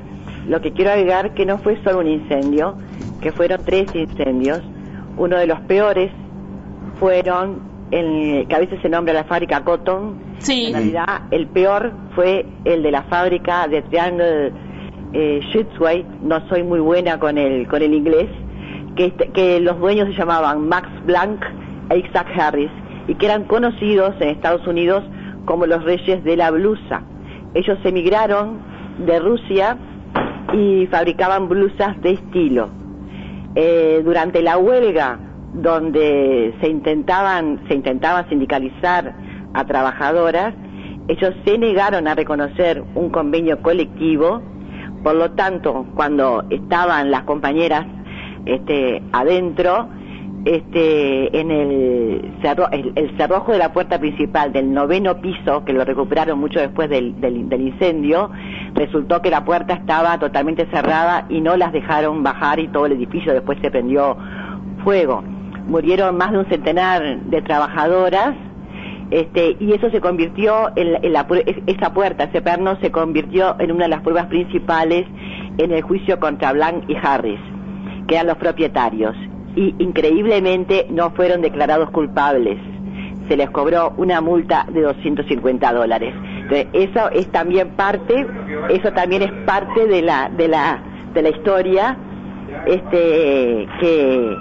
lo 0.47 0.61
que 0.61 0.71
quiero 0.71 0.91
agregar 0.91 1.33
que 1.33 1.45
no 1.45 1.57
fue 1.57 1.81
solo 1.83 1.99
un 1.99 2.07
incendio, 2.07 2.75
que 3.21 3.31
fueron 3.31 3.63
tres 3.65 3.93
incendios. 3.95 4.61
Uno 5.17 5.37
de 5.37 5.47
los 5.47 5.59
peores 5.61 6.11
fueron, 6.99 7.61
el, 7.91 8.47
que 8.47 8.55
a 8.55 8.59
veces 8.59 8.79
se 8.81 8.89
nombra 8.89 9.13
la 9.13 9.23
fábrica 9.23 9.63
Cotton. 9.63 10.19
En 10.47 10.73
realidad, 10.73 11.21
el 11.31 11.47
peor 11.47 11.93
fue 12.13 12.45
el 12.65 12.83
de 12.83 12.91
la 12.91 13.03
fábrica 13.03 13.67
de 13.67 13.81
Triangle 13.83 14.51
eh, 15.15 16.05
No 16.21 16.47
soy 16.49 16.63
muy 16.63 16.79
buena 16.79 17.19
con 17.19 17.37
el, 17.37 17.67
con 17.67 17.81
el 17.81 17.93
inglés. 17.93 18.27
Que, 18.95 19.11
que 19.11 19.59
los 19.59 19.79
dueños 19.79 20.07
se 20.07 20.13
llamaban 20.13 20.67
Max 20.69 20.87
Blanc 21.05 21.41
e 21.89 21.99
Isaac 21.99 22.27
Harris 22.37 22.71
y 23.07 23.15
que 23.15 23.25
eran 23.25 23.43
conocidos 23.43 24.15
en 24.19 24.29
Estados 24.29 24.65
Unidos 24.67 25.03
como 25.45 25.65
los 25.65 25.83
reyes 25.83 26.23
de 26.23 26.37
la 26.37 26.51
blusa. 26.51 27.03
Ellos 27.53 27.77
emigraron 27.83 28.59
de 29.05 29.19
Rusia 29.19 29.77
y 30.53 30.87
fabricaban 30.87 31.47
blusas 31.49 32.01
de 32.01 32.11
estilo. 32.11 32.69
Eh, 33.55 34.01
durante 34.03 34.41
la 34.41 34.57
huelga 34.57 35.19
donde 35.53 36.53
se 36.59 36.67
intentaban, 36.67 37.61
se 37.67 37.75
intentaba 37.75 38.27
sindicalizar 38.27 39.15
a 39.53 39.65
trabajadoras, 39.65 40.53
ellos 41.07 41.33
se 41.45 41.57
negaron 41.57 42.07
a 42.07 42.15
reconocer 42.15 42.83
un 42.95 43.09
convenio 43.09 43.61
colectivo, 43.61 44.41
por 45.05 45.13
lo 45.13 45.29
tanto, 45.33 45.85
cuando 45.93 46.45
estaban 46.49 47.11
las 47.11 47.25
compañeras 47.25 47.85
este, 48.47 49.03
adentro, 49.11 49.87
este, 50.45 51.39
en 51.39 51.51
el, 51.51 53.13
cerrojo 53.15 53.51
de 53.51 53.59
la 53.59 53.71
puerta 53.71 53.99
principal 53.99 54.51
del 54.51 54.73
noveno 54.73 55.21
piso, 55.21 55.63
que 55.63 55.73
lo 55.73 55.85
recuperaron 55.85 56.39
mucho 56.39 56.59
después 56.59 56.89
del, 56.89 57.21
del, 57.21 57.61
incendio, 57.61 58.31
resultó 58.73 59.21
que 59.21 59.29
la 59.29 59.45
puerta 59.45 59.75
estaba 59.75 60.17
totalmente 60.17 60.65
cerrada 60.71 61.27
y 61.29 61.39
no 61.39 61.55
las 61.55 61.71
dejaron 61.71 62.23
bajar 62.23 62.59
y 62.59 62.67
todo 62.69 62.87
el 62.87 62.93
edificio 62.93 63.31
después 63.31 63.59
se 63.61 63.69
prendió 63.69 64.17
fuego. 64.83 65.23
Murieron 65.67 66.17
más 66.17 66.31
de 66.31 66.39
un 66.39 66.45
centenar 66.45 67.21
de 67.25 67.41
trabajadoras 67.43 68.33
este, 69.11 69.55
y 69.59 69.73
eso 69.73 69.89
se 69.91 70.01
convirtió 70.01 70.71
en, 70.75 71.13
la, 71.13 71.27
esa 71.67 71.93
puerta, 71.93 72.25
ese 72.25 72.41
perno 72.41 72.77
se 72.81 72.91
convirtió 72.91 73.55
en 73.59 73.71
una 73.71 73.85
de 73.85 73.89
las 73.89 74.01
pruebas 74.01 74.27
principales 74.27 75.05
en 75.57 75.71
el 75.71 75.81
juicio 75.83 76.19
contra 76.19 76.53
Blanc 76.53 76.83
y 76.89 76.95
Harris, 76.95 77.39
que 78.07 78.15
eran 78.15 78.27
los 78.27 78.37
propietarios 78.37 79.15
y 79.55 79.73
increíblemente 79.79 80.87
no 80.89 81.11
fueron 81.11 81.41
declarados 81.41 81.89
culpables. 81.91 82.57
Se 83.27 83.37
les 83.37 83.49
cobró 83.49 83.93
una 83.97 84.21
multa 84.21 84.65
de 84.71 84.81
250 84.81 85.73
dólares. 85.73 86.13
Entonces, 86.41 86.67
eso 86.73 87.09
es 87.11 87.27
también 87.31 87.69
parte, 87.69 88.27
eso 88.69 88.91
también 88.91 89.23
es 89.23 89.31
parte 89.45 89.87
de 89.87 90.01
la, 90.01 90.29
de 90.29 90.47
la, 90.47 90.79
de 91.13 91.21
la 91.21 91.29
historia, 91.29 91.97
este, 92.67 93.67
que, 93.79 94.35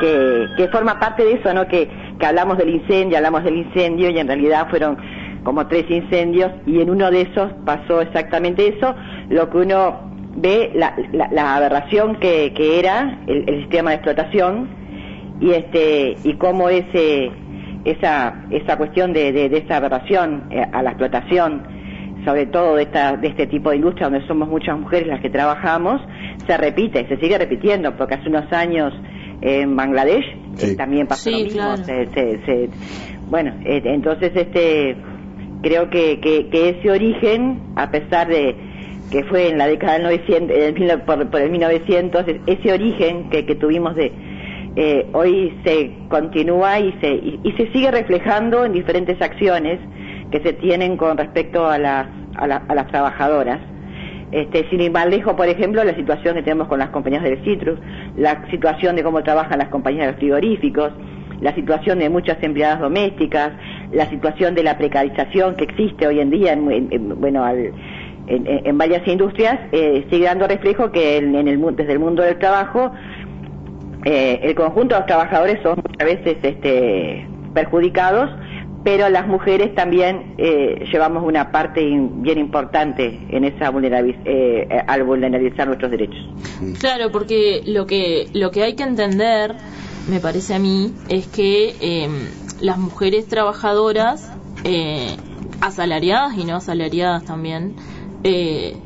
que, 0.00 0.46
que 0.56 0.68
forma 0.68 1.00
parte 1.00 1.24
de 1.24 1.32
eso, 1.32 1.52
¿no? 1.52 1.66
Que, 1.66 1.90
que 2.22 2.26
hablamos 2.26 2.56
del 2.56 2.68
incendio, 2.68 3.16
hablamos 3.16 3.42
del 3.42 3.56
incendio 3.56 4.08
y 4.08 4.16
en 4.16 4.28
realidad 4.28 4.68
fueron 4.70 4.96
como 5.42 5.66
tres 5.66 5.90
incendios 5.90 6.52
y 6.66 6.80
en 6.80 6.88
uno 6.88 7.10
de 7.10 7.22
esos 7.22 7.50
pasó 7.64 8.00
exactamente 8.00 8.68
eso, 8.68 8.94
lo 9.28 9.50
que 9.50 9.58
uno 9.58 10.12
ve 10.36 10.70
la, 10.72 10.94
la, 11.32 11.56
aberración 11.56 12.20
que, 12.20 12.52
que 12.54 12.78
era 12.78 13.18
el, 13.26 13.48
el, 13.48 13.62
sistema 13.62 13.90
de 13.90 13.96
explotación 13.96 14.68
y 15.40 15.50
este 15.50 16.14
y 16.22 16.34
cómo 16.34 16.68
ese 16.68 17.32
esa 17.84 18.44
esa 18.50 18.78
cuestión 18.78 19.12
de, 19.12 19.32
de, 19.32 19.48
de 19.48 19.58
esa 19.58 19.78
aberración 19.78 20.44
eh, 20.50 20.64
a 20.72 20.80
la 20.80 20.90
explotación 20.90 21.64
sobre 22.24 22.46
todo 22.46 22.76
de 22.76 22.84
esta 22.84 23.16
de 23.16 23.26
este 23.26 23.48
tipo 23.48 23.70
de 23.70 23.76
industria 23.76 24.08
donde 24.08 24.24
somos 24.28 24.48
muchas 24.48 24.78
mujeres 24.78 25.08
las 25.08 25.20
que 25.20 25.28
trabajamos 25.28 26.00
se 26.46 26.56
repite 26.56 27.04
se 27.08 27.16
sigue 27.16 27.36
repitiendo 27.36 27.96
porque 27.96 28.14
hace 28.14 28.28
unos 28.28 28.50
años 28.52 28.94
en 29.42 29.76
Bangladesh 29.76 30.24
Sí. 30.56 30.72
eh, 30.72 30.76
también 30.76 31.06
pasó 31.06 31.30
Sí, 31.30 31.36
lo 31.36 31.38
mismo 31.44 31.60
claro. 31.62 31.84
se- 31.84 32.06
se- 32.14 32.44
se- 32.46 32.70
bueno 33.28 33.54
eh, 33.64 33.80
entonces 33.84 34.30
este 34.34 34.96
creo 35.62 35.90
que, 35.90 36.20
que, 36.20 36.48
que 36.48 36.68
ese 36.70 36.90
origen 36.90 37.60
a 37.74 37.90
pesar 37.90 38.28
de 38.28 38.56
que 39.10 39.24
fue 39.24 39.48
en 39.48 39.58
la 39.58 39.66
década 39.66 39.94
del 39.94 40.02
900 40.04 40.56
en 40.56 40.62
el 40.62 40.74
mil- 40.74 41.00
por, 41.02 41.28
por 41.30 41.40
el 41.40 41.50
1900 41.50 42.26
es- 42.28 42.40
ese 42.46 42.72
origen 42.72 43.28
que, 43.30 43.44
que 43.46 43.54
tuvimos 43.56 43.94
de 43.96 44.12
eh, 44.76 45.10
hoy 45.12 45.54
se 45.64 46.06
continúa 46.08 46.78
y 46.80 46.92
se 47.00 47.10
y, 47.12 47.40
y 47.42 47.52
se 47.52 47.70
sigue 47.72 47.90
reflejando 47.90 48.64
en 48.64 48.72
diferentes 48.72 49.20
acciones 49.20 49.80
que 50.30 50.40
se 50.40 50.52
tienen 50.54 50.96
con 50.96 51.16
respecto 51.18 51.66
a 51.66 51.78
las 51.78 52.06
a, 52.34 52.46
la- 52.46 52.64
a 52.68 52.74
las 52.74 52.86
trabajadoras 52.88 53.60
este, 54.32 54.68
sin 54.70 54.80
ir 54.80 54.90
más 54.90 55.06
lejos, 55.06 55.34
por 55.34 55.46
ejemplo, 55.48 55.84
la 55.84 55.94
situación 55.94 56.34
que 56.34 56.42
tenemos 56.42 56.66
con 56.68 56.78
las 56.78 56.88
compañías 56.90 57.22
del 57.22 57.42
citrus, 57.44 57.78
la 58.16 58.44
situación 58.50 58.96
de 58.96 59.02
cómo 59.02 59.22
trabajan 59.22 59.58
las 59.58 59.68
compañías 59.68 60.06
de 60.06 60.12
los 60.12 60.18
frigoríficos, 60.18 60.90
la 61.40 61.54
situación 61.54 61.98
de 61.98 62.08
muchas 62.08 62.38
empleadas 62.42 62.80
domésticas, 62.80 63.52
la 63.92 64.06
situación 64.08 64.54
de 64.54 64.62
la 64.62 64.78
precarización 64.78 65.54
que 65.56 65.64
existe 65.64 66.06
hoy 66.06 66.20
en 66.20 66.30
día, 66.30 66.52
en, 66.52 66.70
en- 66.70 66.88
en- 66.92 67.20
bueno, 67.20 67.44
al- 67.44 67.72
en, 68.28 68.78
varias 68.78 69.06
industrias, 69.08 69.58
eh, 69.72 70.06
sigue 70.10 70.24
dando 70.26 70.46
reflejo 70.46 70.90
que 70.92 71.16
en, 71.18 71.34
el, 71.34 71.60
desde 71.76 71.92
el 71.92 71.98
mundo 71.98 72.22
del 72.22 72.38
trabajo 72.38 72.92
eh, 74.04 74.40
el 74.42 74.54
conjunto 74.54 74.94
de 74.94 75.00
los 75.00 75.06
trabajadores 75.06 75.58
son 75.62 75.76
muchas 75.76 76.06
veces 76.06 76.36
este, 76.42 77.26
perjudicados, 77.54 78.30
pero 78.84 79.08
las 79.08 79.26
mujeres 79.28 79.74
también 79.74 80.34
eh, 80.38 80.84
llevamos 80.92 81.22
una 81.24 81.50
parte 81.52 81.82
in- 81.82 82.22
bien 82.22 82.38
importante 82.38 83.26
en 83.30 83.44
esa 83.44 83.70
vulnerabil- 83.70 84.18
eh, 84.24 84.66
eh, 84.70 84.82
al 84.86 85.04
vulnerabilizar 85.04 85.66
nuestros 85.66 85.90
derechos. 85.90 86.18
Claro, 86.80 87.10
porque 87.12 87.62
lo 87.66 87.86
que 87.86 88.28
lo 88.32 88.50
que 88.50 88.62
hay 88.64 88.74
que 88.74 88.82
entender, 88.82 89.54
me 90.08 90.18
parece 90.20 90.54
a 90.54 90.58
mí, 90.58 90.92
es 91.08 91.26
que 91.28 91.74
eh, 91.80 92.08
las 92.60 92.78
mujeres 92.78 93.28
trabajadoras, 93.28 94.32
eh, 94.64 95.16
asalariadas 95.60 96.36
y 96.36 96.44
no 96.44 96.56
asalariadas 96.56 97.24
también, 97.24 97.76
eh, 98.24 98.76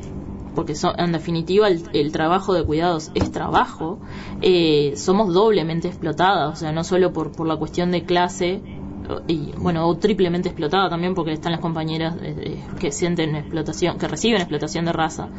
porque 0.55 0.73
son, 0.75 0.93
en 0.97 1.11
definitiva 1.11 1.67
el, 1.67 1.83
el 1.93 2.11
trabajo 2.11 2.53
de 2.53 2.63
cuidados 2.65 3.11
es 3.13 3.31
trabajo, 3.31 3.99
eh, 4.41 4.93
somos 4.95 5.33
doblemente 5.33 5.87
explotadas, 5.87 6.51
o 6.53 6.55
sea, 6.55 6.71
no 6.71 6.83
solo 6.83 7.13
por, 7.13 7.31
por 7.31 7.47
la 7.47 7.57
cuestión 7.57 7.91
de 7.91 8.03
clase, 8.05 8.61
y 9.27 9.51
bueno, 9.57 9.87
o 9.87 9.95
triplemente 9.97 10.49
explotada 10.49 10.89
también 10.89 11.15
porque 11.15 11.31
están 11.31 11.51
las 11.51 11.61
compañeras 11.61 12.15
eh, 12.21 12.35
eh, 12.37 12.63
que 12.79 12.91
sienten 12.91 13.35
explotación, 13.35 13.97
que 13.97 14.07
reciben 14.07 14.41
explotación 14.41 14.85
de 14.85 14.93
raza, 14.93 15.29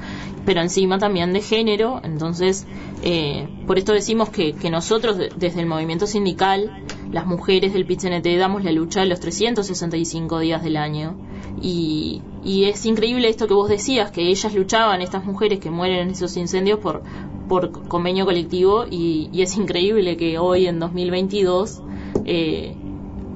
pero 0.44 0.61
encima 0.61 0.98
también 0.98 1.33
de 1.33 1.40
género, 1.40 2.00
entonces 2.02 2.66
eh, 3.02 3.48
por 3.66 3.78
esto 3.78 3.92
decimos 3.92 4.31
que, 4.31 4.52
que 4.54 4.70
nosotros 4.70 5.16
de- 5.18 5.31
desde 5.37 5.61
el 5.61 5.66
movimiento 5.66 6.07
sindical, 6.07 6.85
las 7.12 7.26
mujeres 7.26 7.72
del 7.72 7.87
PITCNT 7.87 8.26
damos 8.38 8.64
la 8.64 8.72
lucha 8.72 9.04
los 9.04 9.20
365 9.20 10.38
días 10.40 10.62
del 10.62 10.76
año. 10.76 11.16
Y, 11.61 12.22
y 12.44 12.64
es 12.64 12.85
increíble 12.87 13.28
esto 13.28 13.46
que 13.48 13.54
vos 13.54 13.68
decías, 13.68 14.11
que 14.12 14.28
ellas 14.28 14.54
luchaban, 14.54 15.00
estas 15.02 15.24
mujeres 15.24 15.59
que 15.59 15.70
mueren 15.70 15.98
en 16.00 16.11
esos 16.11 16.37
incendios 16.37 16.78
por, 16.78 17.02
por 17.48 17.88
convenio 17.88 18.24
colectivo 18.26 18.85
y, 18.88 19.28
y 19.33 19.42
es 19.42 19.57
increíble 19.57 20.16
que 20.16 20.38
hoy 20.38 20.66
en 20.66 20.78
2022 20.78 21.83
eh, 22.26 22.76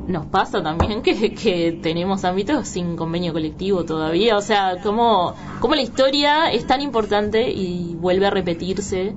nos 0.06 0.26
pasa 0.26 0.62
también 0.62 1.02
que, 1.02 1.34
que 1.34 1.72
tenemos 1.72 2.24
ámbitos 2.24 2.68
sin 2.68 2.96
convenio 2.96 3.32
colectivo 3.32 3.84
todavía. 3.84 4.36
O 4.36 4.40
sea, 4.40 4.78
como, 4.82 5.34
como 5.60 5.74
la 5.74 5.82
historia 5.82 6.50
es 6.50 6.66
tan 6.66 6.80
importante 6.80 7.50
y 7.50 7.94
vuelve 7.94 8.26
a 8.26 8.30
repetirse 8.30 9.14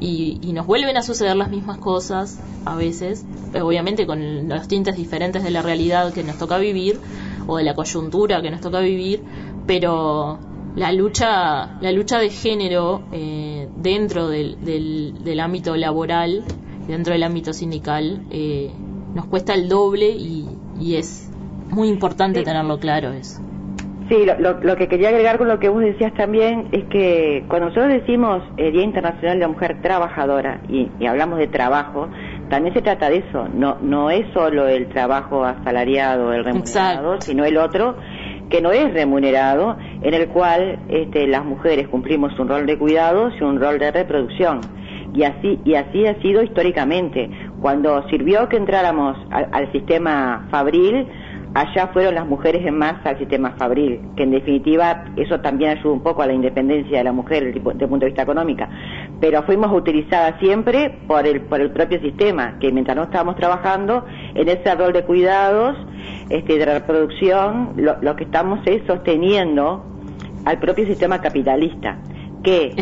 y, 0.00 0.38
y 0.42 0.52
nos 0.52 0.66
vuelven 0.66 0.96
a 0.96 1.02
suceder 1.02 1.36
las 1.36 1.50
mismas 1.50 1.78
cosas 1.78 2.40
a 2.64 2.76
veces, 2.76 3.24
eh, 3.54 3.60
obviamente 3.60 4.06
con 4.06 4.48
los 4.48 4.68
tintes 4.68 4.96
diferentes 4.96 5.42
de 5.42 5.50
la 5.50 5.62
realidad 5.62 6.12
que 6.12 6.22
nos 6.22 6.38
toca 6.38 6.58
vivir 6.58 7.00
o 7.46 7.56
de 7.56 7.64
la 7.64 7.74
coyuntura 7.74 8.42
que 8.42 8.50
nos 8.50 8.60
toca 8.60 8.80
vivir, 8.80 9.22
pero 9.66 10.38
la 10.76 10.92
lucha, 10.92 11.78
la 11.80 11.92
lucha 11.92 12.18
de 12.18 12.30
género 12.30 13.02
eh, 13.12 13.68
dentro 13.76 14.28
del, 14.28 14.64
del, 14.64 15.24
del 15.24 15.40
ámbito 15.40 15.76
laboral, 15.76 16.44
dentro 16.86 17.12
del 17.14 17.22
ámbito 17.22 17.52
sindical, 17.52 18.22
eh, 18.30 18.70
nos 19.18 19.26
cuesta 19.26 19.52
el 19.54 19.68
doble 19.68 20.06
y, 20.10 20.46
y 20.80 20.94
es 20.94 21.28
muy 21.70 21.88
importante 21.88 22.42
tenerlo 22.44 22.78
claro 22.78 23.10
eso. 23.12 23.42
Sí, 24.08 24.24
lo, 24.24 24.38
lo- 24.38 24.60
lo 24.62 24.76
que 24.76 24.86
quería 24.86 25.08
agregar 25.08 25.36
con 25.38 25.48
lo 25.48 25.58
que 25.58 25.68
vos 25.68 25.82
decías 25.82 26.14
también 26.14 26.68
es 26.72 26.84
que 26.84 27.44
cuando 27.48 27.68
nosotros 27.68 27.92
decimos 27.92 28.42
eh, 28.56 28.70
Día 28.70 28.84
Internacional 28.84 29.34
de 29.38 29.40
la 29.42 29.48
Mujer 29.48 29.82
Trabajadora 29.82 30.60
y, 30.68 30.88
y 31.00 31.06
hablamos 31.06 31.38
de 31.40 31.48
trabajo, 31.48 32.08
también 32.48 32.72
se 32.74 32.80
trata 32.80 33.10
de 33.10 33.16
eso, 33.18 33.48
no, 33.52 33.76
no 33.82 34.08
es 34.10 34.24
solo 34.32 34.68
el 34.68 34.88
trabajo 34.88 35.44
asalariado, 35.44 36.32
el 36.32 36.44
remunerado, 36.44 37.20
sino 37.20 37.44
el 37.44 37.56
otro 37.58 37.96
que 38.48 38.62
no 38.62 38.70
es 38.70 38.94
remunerado, 38.94 39.76
en 40.00 40.14
el 40.14 40.28
cual 40.28 40.78
este, 40.88 41.26
las 41.26 41.44
mujeres 41.44 41.88
cumplimos 41.88 42.38
un 42.38 42.48
rol 42.48 42.64
de 42.66 42.78
cuidados 42.78 43.34
y 43.38 43.44
un 43.44 43.60
rol 43.60 43.78
de 43.80 43.90
reproducción. 43.90 44.78
Y 45.14 45.22
así, 45.24 45.58
y 45.64 45.74
así 45.74 46.06
ha 46.06 46.20
sido 46.20 46.42
históricamente. 46.42 47.30
Cuando 47.60 48.08
sirvió 48.08 48.48
que 48.48 48.56
entráramos 48.56 49.16
al, 49.30 49.48
al 49.52 49.72
sistema 49.72 50.46
fabril, 50.50 51.08
allá 51.54 51.88
fueron 51.92 52.14
las 52.14 52.26
mujeres 52.26 52.64
en 52.66 52.78
masa 52.78 53.10
al 53.10 53.18
sistema 53.18 53.52
fabril, 53.58 54.00
que 54.16 54.24
en 54.24 54.30
definitiva 54.30 55.04
eso 55.16 55.40
también 55.40 55.78
ayuda 55.78 55.92
un 55.92 56.02
poco 56.02 56.22
a 56.22 56.26
la 56.26 56.32
independencia 56.32 56.98
de 56.98 57.04
la 57.04 57.12
mujer 57.12 57.44
desde 57.44 57.58
el 57.58 57.62
punto 57.62 57.98
de 58.00 58.06
vista 58.06 58.22
económico. 58.22 58.64
Pero 59.20 59.42
fuimos 59.42 59.72
utilizadas 59.72 60.38
siempre 60.40 60.98
por 61.06 61.26
el, 61.26 61.42
por 61.42 61.60
el 61.60 61.70
propio 61.70 62.00
sistema, 62.00 62.58
que 62.60 62.70
mientras 62.72 62.96
no 62.96 63.04
estábamos 63.04 63.36
trabajando 63.36 64.04
en 64.34 64.48
ese 64.48 64.74
rol 64.74 64.92
de 64.92 65.04
cuidados, 65.04 65.76
este, 66.28 66.58
de 66.58 66.64
reproducción, 66.64 67.72
lo, 67.76 67.96
lo 68.00 68.16
que 68.16 68.24
estamos 68.24 68.60
es 68.66 68.82
sosteniendo 68.86 69.84
al 70.44 70.58
propio 70.58 70.86
sistema 70.86 71.20
capitalista, 71.20 71.98
que 72.42 72.72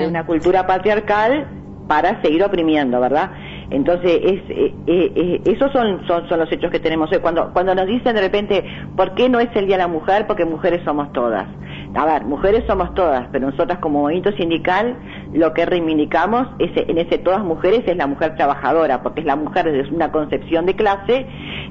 de 0.00 0.08
una 0.08 0.24
cultura 0.24 0.66
patriarcal 0.66 1.46
para 1.86 2.20
seguir 2.22 2.42
oprimiendo, 2.44 3.00
¿verdad? 3.00 3.30
Entonces, 3.70 4.20
es, 4.22 4.50
eh, 4.50 4.74
eh, 4.86 5.12
eh, 5.14 5.40
esos 5.44 5.70
son, 5.72 6.00
los 6.06 6.52
hechos 6.52 6.70
que 6.70 6.80
tenemos. 6.80 7.10
Cuando, 7.20 7.52
cuando 7.52 7.74
nos 7.74 7.86
dicen 7.86 8.14
de 8.14 8.20
repente, 8.20 8.64
¿por 8.96 9.14
qué 9.14 9.28
no 9.28 9.40
es 9.40 9.54
el 9.54 9.66
Día 9.66 9.76
de 9.76 9.82
la 9.82 9.88
Mujer? 9.88 10.26
Porque 10.26 10.44
mujeres 10.44 10.82
somos 10.84 11.12
todas. 11.12 11.46
A 11.94 12.04
ver, 12.06 12.24
mujeres 12.24 12.64
somos 12.66 12.94
todas, 12.94 13.28
pero 13.32 13.50
nosotras 13.50 13.78
como 13.78 14.02
movimiento 14.02 14.32
sindical 14.32 14.96
lo 15.32 15.52
que 15.52 15.64
reivindicamos 15.64 16.46
es, 16.58 16.70
en 16.76 16.98
ese 16.98 17.18
todas 17.18 17.42
mujeres 17.42 17.82
es 17.86 17.96
la 17.96 18.06
mujer 18.06 18.36
trabajadora, 18.36 19.02
porque 19.02 19.20
es 19.20 19.26
la 19.26 19.36
mujer 19.36 19.70
desde 19.70 19.94
una 19.94 20.12
concepción 20.12 20.66
de 20.66 20.76
clase 20.76 21.26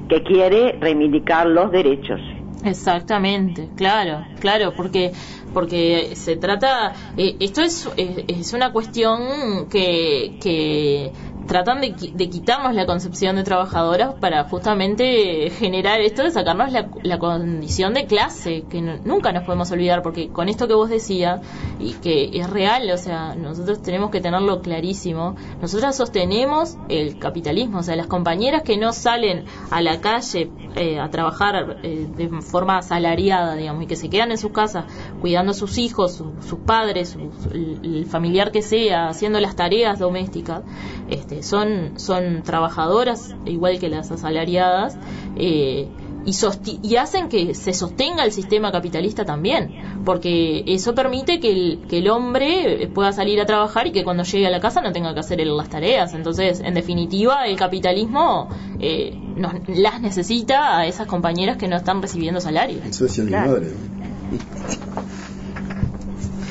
que 0.08 0.22
quiere 0.22 0.76
reivindicar 0.80 1.46
los 1.46 1.70
derechos. 1.70 2.20
Exactamente, 2.64 3.68
claro, 3.76 4.24
claro, 4.40 4.72
porque 4.76 5.12
porque 5.54 6.14
se 6.14 6.36
trata, 6.36 6.92
eh, 7.16 7.36
esto 7.40 7.62
es, 7.62 7.88
es, 7.96 8.24
es 8.28 8.52
una 8.52 8.72
cuestión 8.72 9.68
que, 9.70 10.36
que 10.42 11.12
tratan 11.48 11.80
de, 11.80 11.96
qui- 11.96 12.12
de 12.12 12.28
quitarnos 12.30 12.74
la 12.74 12.86
concepción 12.86 13.34
de 13.36 13.42
trabajadoras 13.42 14.14
para 14.20 14.44
justamente 14.44 15.50
generar 15.50 16.00
esto 16.00 16.22
de 16.22 16.30
sacarnos 16.30 16.70
la, 16.70 16.88
la 17.02 17.18
condición 17.18 17.94
de 17.94 18.06
clase, 18.06 18.64
que 18.70 18.80
nunca 18.82 19.32
nos 19.32 19.44
podemos 19.44 19.70
olvidar, 19.72 20.02
porque 20.02 20.28
con 20.28 20.48
esto 20.48 20.68
que 20.68 20.74
vos 20.74 20.90
decías, 20.90 21.40
y 21.80 21.94
que 21.94 22.30
es 22.38 22.48
real, 22.50 22.88
o 22.90 22.96
sea, 22.98 23.34
nosotros 23.34 23.82
tenemos 23.82 24.10
que 24.10 24.20
tenerlo 24.20 24.60
clarísimo, 24.60 25.34
nosotras 25.60 25.96
sostenemos 25.96 26.76
el 26.88 27.18
capitalismo, 27.18 27.78
o 27.78 27.82
sea, 27.82 27.96
las 27.96 28.06
compañeras 28.06 28.62
que 28.62 28.76
no 28.76 28.92
salen 28.92 29.44
a 29.70 29.80
la 29.80 30.00
calle 30.00 30.50
eh, 30.76 31.00
a 31.00 31.08
trabajar 31.10 31.78
eh, 31.82 32.06
de 32.16 32.28
forma 32.42 32.78
asalariada, 32.78 33.54
digamos, 33.56 33.82
y 33.84 33.86
que 33.86 33.96
se 33.96 34.10
quedan 34.10 34.30
en 34.30 34.38
sus 34.38 34.52
casas 34.52 34.84
cuidando 35.20 35.52
a 35.52 35.54
sus 35.54 35.78
hijos, 35.78 36.12
su- 36.12 36.34
sus 36.46 36.58
padres, 36.60 37.08
su- 37.10 37.30
el 37.54 38.06
familiar 38.06 38.52
que 38.52 38.60
sea, 38.62 39.08
haciendo 39.08 39.40
las 39.40 39.56
tareas 39.56 39.98
domésticas, 39.98 40.62
este, 41.08 41.37
son, 41.42 41.98
son 41.98 42.42
trabajadoras 42.42 43.34
igual 43.46 43.78
que 43.78 43.88
las 43.88 44.10
asalariadas, 44.10 44.96
eh, 45.36 45.88
y, 46.26 46.32
sosti- 46.32 46.78
y 46.82 46.96
hacen 46.96 47.28
que 47.28 47.54
se 47.54 47.72
sostenga 47.72 48.22
el 48.24 48.32
sistema 48.32 48.70
capitalista 48.70 49.24
también, 49.24 49.72
porque 50.04 50.62
eso 50.66 50.94
permite 50.94 51.40
que 51.40 51.50
el, 51.50 51.78
que 51.88 51.98
el 51.98 52.10
hombre 52.10 52.90
pueda 52.92 53.12
salir 53.12 53.40
a 53.40 53.46
trabajar 53.46 53.86
y 53.86 53.92
que 53.92 54.04
cuando 54.04 54.24
llegue 54.24 54.46
a 54.46 54.50
la 54.50 54.60
casa 54.60 54.82
no 54.82 54.92
tenga 54.92 55.14
que 55.14 55.20
hacer 55.20 55.38
las 55.46 55.68
tareas. 55.70 56.12
Entonces, 56.14 56.60
en 56.60 56.74
definitiva, 56.74 57.46
el 57.46 57.56
capitalismo 57.56 58.48
eh, 58.78 59.16
nos, 59.36 59.54
las 59.68 60.02
necesita 60.02 60.76
a 60.78 60.86
esas 60.86 61.06
compañeras 61.06 61.56
que 61.56 61.66
no 61.68 61.76
están 61.76 62.02
recibiendo 62.02 62.40
salarios. 62.40 62.84
Eso 62.84 63.04
decía 63.04 63.24
mi 63.24 63.30
Claro. 63.30 63.50
madre. 63.52 63.68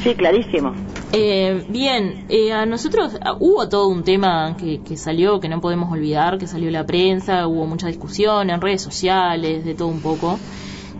Sí, 0.03 0.15
clarísimo. 0.15 0.73
Eh, 1.13 1.65
bien, 1.69 2.25
eh, 2.29 2.51
a 2.51 2.65
nosotros 2.65 3.17
ah, 3.21 3.37
hubo 3.39 3.69
todo 3.69 3.87
un 3.87 4.03
tema 4.03 4.57
que, 4.57 4.81
que 4.81 4.97
salió, 4.97 5.39
que 5.39 5.47
no 5.47 5.61
podemos 5.61 5.91
olvidar, 5.91 6.37
que 6.37 6.47
salió 6.47 6.69
la 6.69 6.85
prensa, 6.85 7.47
hubo 7.47 7.65
mucha 7.65 7.87
discusión 7.87 8.49
en 8.49 8.59
redes 8.59 8.81
sociales, 8.81 9.63
de 9.63 9.73
todo 9.73 9.87
un 9.87 10.01
poco. 10.01 10.37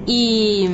Y, 0.05 0.69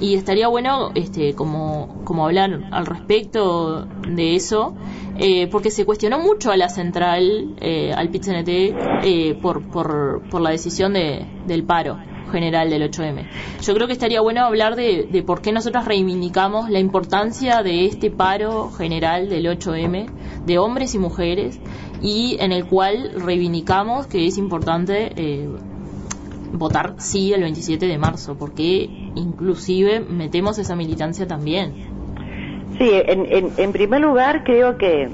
estaría 0.00 0.46
bueno 0.46 0.92
este, 0.94 1.34
como, 1.34 2.02
como 2.04 2.24
hablar 2.24 2.68
al 2.70 2.86
respecto 2.86 3.84
de 4.08 4.36
eso, 4.36 4.74
eh, 5.18 5.48
porque 5.48 5.70
se 5.70 5.84
cuestionó 5.84 6.20
mucho 6.20 6.52
a 6.52 6.56
la 6.56 6.68
central, 6.68 7.56
eh, 7.60 7.92
al 7.92 8.10
PITCNT, 8.10 8.48
eh, 8.48 9.38
por, 9.42 9.62
por, 9.64 10.22
por 10.30 10.40
la 10.40 10.50
decisión 10.50 10.92
de, 10.92 11.26
del 11.46 11.64
paro 11.64 11.98
general 12.26 12.70
del 12.70 12.90
8M. 12.90 13.26
Yo 13.62 13.74
creo 13.74 13.86
que 13.86 13.92
estaría 13.92 14.20
bueno 14.20 14.44
hablar 14.44 14.76
de, 14.76 15.08
de 15.10 15.22
por 15.22 15.42
qué 15.42 15.52
nosotros 15.52 15.84
reivindicamos 15.84 16.70
la 16.70 16.78
importancia 16.78 17.62
de 17.62 17.86
este 17.86 18.10
paro 18.10 18.70
general 18.70 19.28
del 19.28 19.46
8M, 19.46 20.06
de 20.44 20.58
hombres 20.58 20.94
y 20.94 20.98
mujeres, 20.98 21.60
y 22.02 22.36
en 22.40 22.52
el 22.52 22.66
cual 22.66 23.12
reivindicamos 23.16 24.06
que 24.06 24.26
es 24.26 24.38
importante 24.38 25.12
eh, 25.16 25.48
votar 26.52 26.94
sí 26.98 27.32
el 27.32 27.42
27 27.42 27.86
de 27.86 27.98
marzo, 27.98 28.36
porque 28.38 28.88
inclusive 29.14 30.00
metemos 30.00 30.58
esa 30.58 30.76
militancia 30.76 31.26
también. 31.26 31.74
Sí, 32.78 32.90
en, 32.90 33.26
en, 33.32 33.52
en 33.56 33.72
primer 33.72 34.00
lugar 34.00 34.44
creo 34.44 34.76
que 34.76 35.08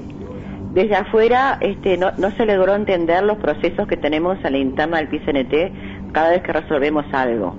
desde 0.73 0.95
afuera 0.95 1.57
este, 1.61 1.97
no, 1.97 2.11
no 2.17 2.31
se 2.31 2.45
logró 2.45 2.75
entender 2.75 3.23
los 3.23 3.37
procesos 3.37 3.87
que 3.87 3.95
tenemos 3.95 4.43
a 4.43 4.49
la 4.49 4.57
interna 4.57 4.97
del 4.97 5.07
PCNT 5.07 5.92
cada 6.13 6.29
vez 6.29 6.41
que 6.43 6.53
resolvemos 6.53 7.05
algo. 7.11 7.55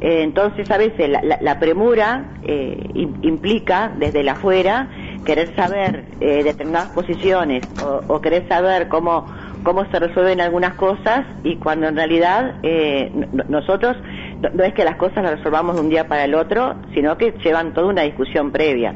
Eh, 0.00 0.22
entonces, 0.22 0.70
a 0.70 0.76
veces 0.76 1.10
la, 1.40 1.58
premura 1.58 2.32
eh, 2.42 2.78
implica 3.22 3.90
desde 3.96 4.20
el 4.20 4.28
afuera 4.28 4.88
querer 5.24 5.54
saber 5.56 6.04
eh, 6.20 6.44
determinadas 6.44 6.90
posiciones 6.90 7.64
o, 8.08 8.20
querer 8.20 8.46
saber 8.48 8.88
cómo, 8.88 9.26
cómo 9.62 9.84
se 9.90 9.98
resuelven 9.98 10.40
algunas 10.40 10.74
cosas 10.74 11.26
y 11.42 11.56
cuando 11.56 11.88
en 11.88 11.96
realidad 11.96 12.56
eh, 12.62 13.10
nosotros 13.48 13.96
no, 14.40 14.50
no, 14.50 14.64
es 14.64 14.74
que 14.74 14.84
las 14.84 14.96
cosas 14.96 15.24
las 15.24 15.38
resolvamos 15.38 15.76
de 15.76 15.82
un 15.82 15.88
día 15.88 16.06
para 16.06 16.24
el 16.24 16.34
otro, 16.34 16.76
sino 16.94 17.16
que 17.16 17.32
llevan 17.42 17.72
toda 17.72 17.88
una 17.88 18.02
discusión 18.02 18.52
previa. 18.52 18.94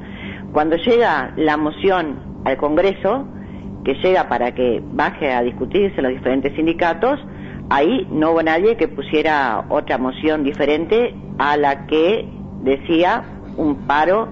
Cuando 0.52 0.76
llega 0.76 1.32
la 1.36 1.56
moción 1.56 2.42
al 2.44 2.56
Congreso, 2.56 3.26
que 3.84 3.94
llega 3.94 4.28
para 4.28 4.52
que 4.54 4.82
baje 4.84 5.32
a 5.32 5.42
discutirse 5.42 6.02
los 6.02 6.12
diferentes 6.12 6.54
sindicatos, 6.54 7.18
ahí 7.70 8.06
no 8.10 8.32
hubo 8.32 8.42
nadie 8.42 8.76
que 8.76 8.88
pusiera 8.88 9.64
otra 9.68 9.96
moción 9.96 10.42
diferente 10.44 11.14
a 11.38 11.56
la 11.56 11.86
que 11.86 12.28
decía 12.62 13.22
un 13.56 13.86
paro 13.86 14.28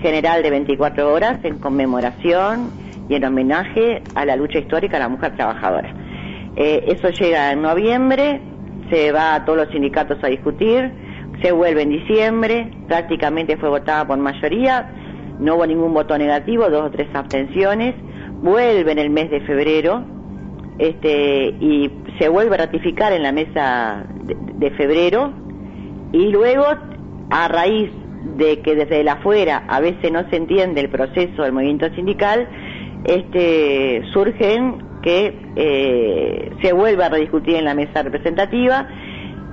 general 0.00 0.42
de 0.42 0.50
24 0.50 1.12
horas 1.12 1.44
en 1.44 1.58
conmemoración 1.58 2.70
y 3.08 3.16
en 3.16 3.24
homenaje 3.24 4.02
a 4.14 4.24
la 4.24 4.36
lucha 4.36 4.60
histórica 4.60 4.96
de 4.96 5.02
la 5.02 5.08
mujer 5.08 5.34
trabajadora. 5.36 5.92
Eh, 6.56 6.84
eso 6.86 7.10
llega 7.10 7.52
en 7.52 7.62
noviembre, 7.62 8.40
se 8.88 9.12
va 9.12 9.34
a 9.34 9.44
todos 9.44 9.58
los 9.58 9.68
sindicatos 9.70 10.22
a 10.22 10.28
discutir, 10.28 10.92
se 11.42 11.52
vuelve 11.52 11.82
en 11.82 11.90
diciembre, 11.90 12.70
prácticamente 12.86 13.56
fue 13.56 13.68
votada 13.68 14.06
por 14.06 14.16
mayoría, 14.18 14.92
no 15.38 15.56
hubo 15.56 15.66
ningún 15.66 15.92
voto 15.92 16.16
negativo, 16.16 16.68
dos 16.68 16.86
o 16.86 16.90
tres 16.90 17.08
abstenciones, 17.14 17.94
vuelve 18.42 18.92
en 18.92 18.98
el 18.98 19.10
mes 19.10 19.30
de 19.30 19.40
febrero 19.40 20.04
este, 20.78 21.54
y 21.60 21.90
se 22.20 22.28
vuelve 22.28 22.54
a 22.54 22.58
ratificar 22.58 23.14
en 23.14 23.22
la 23.22 23.32
mesa 23.32 24.04
de, 24.24 24.70
febrero 24.72 25.32
y 26.12 26.30
luego 26.30 26.66
a 27.30 27.48
raíz 27.48 27.90
de 28.36 28.60
que 28.60 28.74
desde 28.74 29.00
el 29.00 29.08
afuera 29.08 29.64
a 29.66 29.80
veces 29.80 30.12
no 30.12 30.28
se 30.28 30.36
entiende 30.36 30.82
el 30.82 30.90
proceso 30.90 31.42
del 31.42 31.52
movimiento 31.52 31.88
sindical, 31.94 32.46
este, 33.04 34.02
surgen 34.12 34.84
que 35.00 35.34
eh, 35.56 36.52
se 36.60 36.74
vuelva 36.74 37.06
a 37.06 37.08
rediscutir 37.08 37.56
en 37.56 37.64
la 37.64 37.74
mesa 37.74 38.02
representativa, 38.02 38.86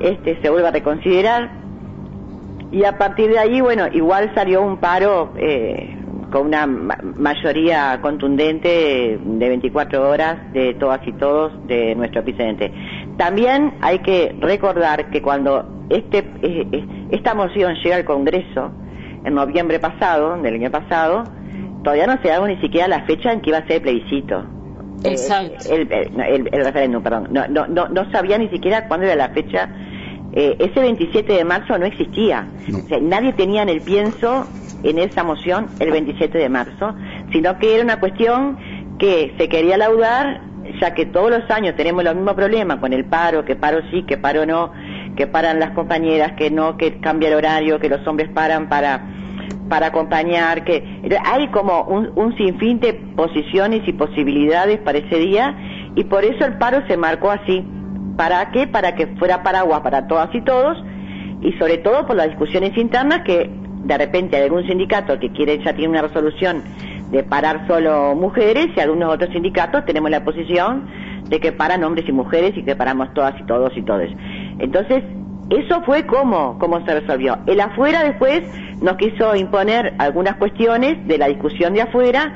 este, 0.01 0.37
se 0.41 0.49
vuelva 0.49 0.67
a 0.67 0.71
reconsiderar 0.71 1.49
y 2.73 2.83
a 2.83 2.97
partir 2.97 3.29
de 3.29 3.39
ahí, 3.39 3.61
bueno, 3.61 3.87
igual 3.93 4.29
salió 4.35 4.61
un 4.61 4.77
paro 4.77 5.31
eh, 5.37 5.95
con 6.31 6.47
una 6.47 6.67
ma 6.67 6.97
mayoría 7.15 7.99
contundente 8.01 9.19
de 9.21 9.49
24 9.49 10.09
horas 10.09 10.53
de 10.53 10.73
todas 10.75 10.99
y 11.07 11.13
todos 11.13 11.51
de 11.67 11.95
nuestro 11.95 12.23
presidente. 12.23 12.71
También 13.17 13.73
hay 13.81 13.99
que 13.99 14.35
recordar 14.39 15.09
que 15.09 15.21
cuando 15.21 15.85
este, 15.89 16.19
eh, 16.41 16.85
esta 17.11 17.33
moción 17.33 17.75
llega 17.83 17.95
al 17.95 18.05
Congreso 18.05 18.71
en 19.23 19.33
noviembre 19.33 19.79
pasado, 19.79 20.41
del 20.41 20.55
año 20.55 20.71
pasado, 20.71 21.23
todavía 21.83 22.07
no 22.07 22.21
se 22.21 22.27
daba 22.29 22.47
ni 22.47 22.57
siquiera 22.57 22.87
la 22.87 23.03
fecha 23.05 23.31
en 23.31 23.41
que 23.41 23.49
iba 23.49 23.59
a 23.59 23.67
ser 23.67 23.77
el 23.77 23.81
plebiscito. 23.81 24.43
Exacto. 25.03 25.65
Eh, 25.69 25.87
el, 25.89 26.21
el, 26.21 26.49
el, 26.51 26.65
referéndum, 26.65 27.03
perdón. 27.03 27.27
No, 27.31 27.47
no, 27.47 27.67
no, 27.67 27.87
no 27.87 28.11
sabía 28.11 28.37
ni 28.37 28.49
siquiera 28.49 28.87
cuándo 28.87 29.05
era 29.05 29.15
la 29.15 29.29
fecha. 29.29 29.69
Eh, 30.39 30.55
ese 30.59 30.79
27 30.79 31.33
de 31.33 31.43
marzo 31.43 31.79
no 31.79 31.87
existía. 31.87 32.47
No. 32.67 32.77
O 32.77 32.87
sea, 32.87 32.99
nadie 33.01 33.33
tenía 33.33 33.63
en 33.63 33.69
el 33.69 33.81
pienso 33.81 34.45
en 34.83 34.99
esa 34.99 35.23
moción 35.23 35.71
el 35.79 35.89
27 35.89 36.37
de 36.37 36.47
marzo, 36.47 36.93
sino 37.31 37.57
que 37.57 37.73
era 37.73 37.83
una 37.83 37.99
cuestión 37.99 38.55
que 38.99 39.33
se 39.35 39.49
quería 39.49 39.77
laudar, 39.77 40.41
ya 40.79 40.93
que 40.93 41.07
todos 41.07 41.31
los 41.31 41.49
años 41.49 41.75
tenemos 41.75 42.03
los 42.03 42.13
mismos 42.13 42.35
problemas 42.35 42.77
con 42.77 42.93
el 42.93 43.05
paro, 43.05 43.45
que 43.45 43.55
paro 43.55 43.79
sí, 43.89 44.03
que 44.03 44.19
paro 44.19 44.45
no, 44.45 44.71
que 45.15 45.25
paran 45.25 45.59
las 45.59 45.71
compañeras, 45.71 46.33
que 46.33 46.51
no, 46.51 46.77
que 46.77 46.99
cambia 46.99 47.29
el 47.29 47.33
horario, 47.33 47.79
que 47.79 47.89
los 47.89 48.05
hombres 48.05 48.29
paran 48.29 48.69
para 48.69 49.13
para 49.69 49.87
acompañar, 49.87 50.63
que 50.63 51.01
hay 51.25 51.47
como 51.47 51.81
un, 51.85 52.11
un 52.15 52.37
sinfín 52.37 52.79
de 52.79 52.93
posiciones 52.93 53.81
y 53.87 53.91
posibilidades 53.91 54.79
para 54.81 54.99
ese 54.99 55.17
día 55.17 55.57
y 55.95 56.03
por 56.03 56.23
eso 56.23 56.45
el 56.45 56.59
paro 56.59 56.85
se 56.87 56.95
marcó 56.95 57.31
así. 57.31 57.65
¿Para 58.17 58.51
qué? 58.51 58.67
Para 58.67 58.95
que 58.95 59.07
fuera 59.17 59.43
paraguas 59.43 59.81
para 59.81 60.07
todas 60.07 60.33
y 60.33 60.41
todos 60.41 60.77
y 61.41 61.53
sobre 61.53 61.77
todo 61.77 62.05
por 62.07 62.15
las 62.15 62.27
discusiones 62.27 62.75
internas 62.77 63.21
que 63.23 63.49
de 63.83 63.97
repente 63.97 64.35
hay 64.35 64.43
algún 64.43 64.65
sindicato 64.67 65.19
que 65.19 65.31
quiere 65.31 65.63
ya 65.63 65.73
tiene 65.73 65.89
una 65.89 66.01
resolución 66.01 66.63
de 67.11 67.23
parar 67.23 67.65
solo 67.67 68.15
mujeres 68.15 68.67
y 68.75 68.79
algunos 68.79 69.13
otros 69.13 69.31
sindicatos 69.31 69.85
tenemos 69.85 70.09
la 70.09 70.23
posición 70.23 70.87
de 71.29 71.39
que 71.39 71.51
paran 71.51 71.83
hombres 71.83 72.07
y 72.07 72.11
mujeres 72.11 72.57
y 72.57 72.63
que 72.63 72.75
paramos 72.75 73.13
todas 73.13 73.39
y 73.39 73.43
todos 73.45 73.71
y 73.77 73.81
todos. 73.83 74.09
Entonces, 74.59 75.03
eso 75.49 75.81
fue 75.83 76.05
como, 76.05 76.57
como 76.59 76.85
se 76.85 76.99
resolvió. 76.99 77.37
El 77.45 77.59
afuera 77.61 78.03
después 78.03 78.41
nos 78.81 78.97
quiso 78.97 79.35
imponer 79.35 79.93
algunas 79.97 80.35
cuestiones 80.35 81.05
de 81.07 81.17
la 81.17 81.27
discusión 81.27 81.73
de 81.73 81.81
afuera, 81.81 82.33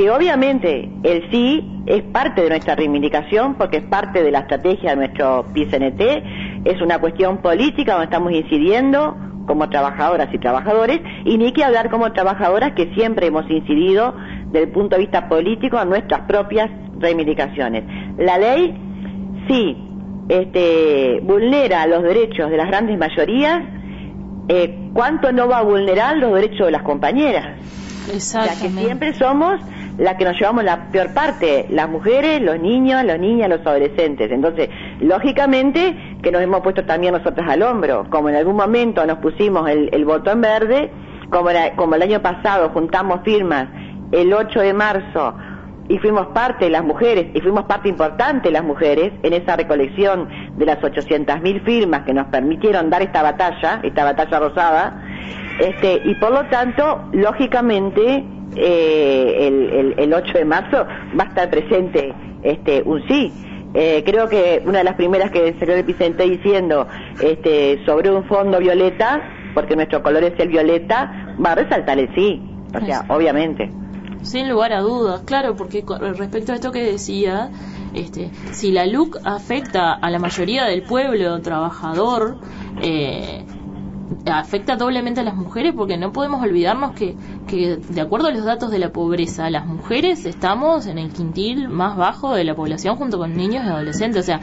que 0.00 0.10
obviamente 0.10 0.88
el 1.02 1.30
sí 1.30 1.82
es 1.84 2.02
parte 2.04 2.40
de 2.40 2.48
nuestra 2.48 2.74
reivindicación, 2.74 3.56
porque 3.56 3.76
es 3.76 3.82
parte 3.82 4.22
de 4.22 4.30
la 4.30 4.38
estrategia 4.38 4.92
de 4.92 4.96
nuestro 4.96 5.44
PCNT, 5.52 6.00
es 6.64 6.80
una 6.80 6.98
cuestión 6.98 7.42
política 7.42 7.92
donde 7.92 8.06
estamos 8.06 8.32
incidiendo 8.32 9.14
como 9.46 9.68
trabajadoras 9.68 10.32
y 10.32 10.38
trabajadores, 10.38 11.00
y 11.26 11.36
ni 11.36 11.52
que 11.52 11.64
hablar 11.64 11.90
como 11.90 12.10
trabajadoras 12.12 12.72
que 12.72 12.94
siempre 12.94 13.26
hemos 13.26 13.44
incidido 13.50 14.14
desde 14.46 14.68
el 14.68 14.72
punto 14.72 14.96
de 14.96 15.02
vista 15.02 15.28
político 15.28 15.78
en 15.78 15.90
nuestras 15.90 16.22
propias 16.22 16.70
reivindicaciones. 16.98 17.84
La 18.16 18.38
ley 18.38 18.74
sí 19.48 19.76
este, 20.30 21.20
vulnera 21.24 21.86
los 21.86 22.02
derechos 22.02 22.50
de 22.50 22.56
las 22.56 22.68
grandes 22.68 22.96
mayorías, 22.96 23.64
eh, 24.48 24.78
¿cuánto 24.94 25.30
no 25.30 25.46
va 25.46 25.58
a 25.58 25.62
vulnerar 25.62 26.16
los 26.16 26.32
derechos 26.32 26.64
de 26.64 26.72
las 26.72 26.84
compañeras? 26.84 27.58
Ya 28.08 28.60
que 28.60 28.70
siempre 28.70 29.12
somos 29.14 29.60
las 30.00 30.16
que 30.16 30.24
nos 30.24 30.38
llevamos 30.38 30.64
la 30.64 30.90
peor 30.90 31.12
parte, 31.12 31.66
las 31.68 31.88
mujeres, 31.88 32.40
los 32.40 32.58
niños, 32.58 33.04
las 33.04 33.20
niñas, 33.20 33.50
los 33.50 33.60
adolescentes. 33.60 34.32
Entonces, 34.32 34.70
lógicamente 35.00 36.16
que 36.22 36.32
nos 36.32 36.40
hemos 36.40 36.62
puesto 36.62 36.84
también 36.84 37.12
nosotras 37.12 37.46
al 37.48 37.62
hombro, 37.62 38.06
como 38.08 38.30
en 38.30 38.36
algún 38.36 38.56
momento 38.56 39.04
nos 39.04 39.18
pusimos 39.18 39.68
el, 39.68 39.90
el 39.92 40.06
voto 40.06 40.30
en 40.30 40.40
verde, 40.40 40.90
como, 41.28 41.50
la, 41.50 41.76
como 41.76 41.96
el 41.96 42.02
año 42.02 42.22
pasado 42.22 42.70
juntamos 42.70 43.20
firmas 43.24 43.68
el 44.10 44.32
8 44.32 44.60
de 44.60 44.72
marzo 44.72 45.34
y 45.88 45.98
fuimos 45.98 46.28
parte 46.28 46.70
las 46.70 46.84
mujeres, 46.84 47.26
y 47.34 47.40
fuimos 47.40 47.64
parte 47.64 47.88
importante 47.88 48.50
las 48.50 48.64
mujeres 48.64 49.12
en 49.22 49.32
esa 49.34 49.56
recolección 49.56 50.28
de 50.56 50.64
las 50.64 50.78
800.000 50.78 51.62
firmas 51.64 52.02
que 52.06 52.14
nos 52.14 52.28
permitieron 52.28 52.88
dar 52.88 53.02
esta 53.02 53.22
batalla, 53.22 53.80
esta 53.82 54.04
batalla 54.04 54.38
rosada, 54.38 55.02
este, 55.60 56.00
y 56.04 56.14
por 56.14 56.32
lo 56.32 56.48
tanto, 56.48 57.04
lógicamente, 57.12 58.24
eh, 58.56 59.34
el, 59.46 59.72
el, 59.72 59.94
el, 59.98 60.14
8 60.14 60.38
de 60.38 60.44
marzo 60.44 60.86
va 61.18 61.24
a 61.24 61.28
estar 61.28 61.50
presente 61.50 62.12
este, 62.42 62.82
un 62.82 63.06
sí. 63.06 63.32
Eh, 63.74 64.02
creo 64.04 64.28
que 64.28 64.62
una 64.64 64.78
de 64.78 64.84
las 64.84 64.96
primeras 64.96 65.30
que 65.30 65.54
salió 65.58 65.76
el 65.76 65.84
Vicente 65.84 66.24
diciendo 66.24 66.88
este, 67.22 67.84
sobre 67.84 68.10
un 68.10 68.24
fondo 68.24 68.58
violeta, 68.58 69.20
porque 69.54 69.76
nuestro 69.76 70.02
color 70.02 70.24
es 70.24 70.38
el 70.40 70.48
violeta, 70.48 71.36
va 71.44 71.52
a 71.52 71.54
resaltar 71.54 71.98
el 71.98 72.12
sí, 72.14 72.42
o 72.74 72.84
sea, 72.84 73.04
obviamente. 73.08 73.70
Sin 74.22 74.48
lugar 74.48 74.72
a 74.72 74.80
dudas, 74.80 75.22
claro, 75.22 75.56
porque 75.56 75.84
respecto 76.16 76.52
a 76.52 76.56
esto 76.56 76.72
que 76.72 76.82
decía, 76.82 77.50
este, 77.94 78.30
si 78.52 78.72
la 78.72 78.86
LUC 78.86 79.18
afecta 79.24 79.92
a 79.92 80.10
la 80.10 80.18
mayoría 80.18 80.64
del 80.64 80.82
pueblo 80.82 81.40
trabajador, 81.40 82.38
eh, 82.82 83.44
afecta 84.26 84.76
doblemente 84.76 85.20
a 85.20 85.22
las 85.22 85.36
mujeres 85.36 85.74
porque 85.76 85.96
no 85.96 86.12
podemos 86.12 86.42
olvidarnos 86.42 86.92
que, 86.92 87.16
que, 87.46 87.76
de 87.76 88.00
acuerdo 88.00 88.28
a 88.28 88.30
los 88.30 88.44
datos 88.44 88.70
de 88.70 88.78
la 88.78 88.92
pobreza, 88.92 89.50
las 89.50 89.66
mujeres 89.66 90.26
estamos 90.26 90.86
en 90.86 90.98
el 90.98 91.10
quintil 91.12 91.68
más 91.68 91.96
bajo 91.96 92.34
de 92.34 92.44
la 92.44 92.54
población 92.54 92.96
junto 92.96 93.18
con 93.18 93.36
niños 93.36 93.64
y 93.64 93.68
adolescentes. 93.68 94.22
O 94.22 94.26
sea, 94.26 94.40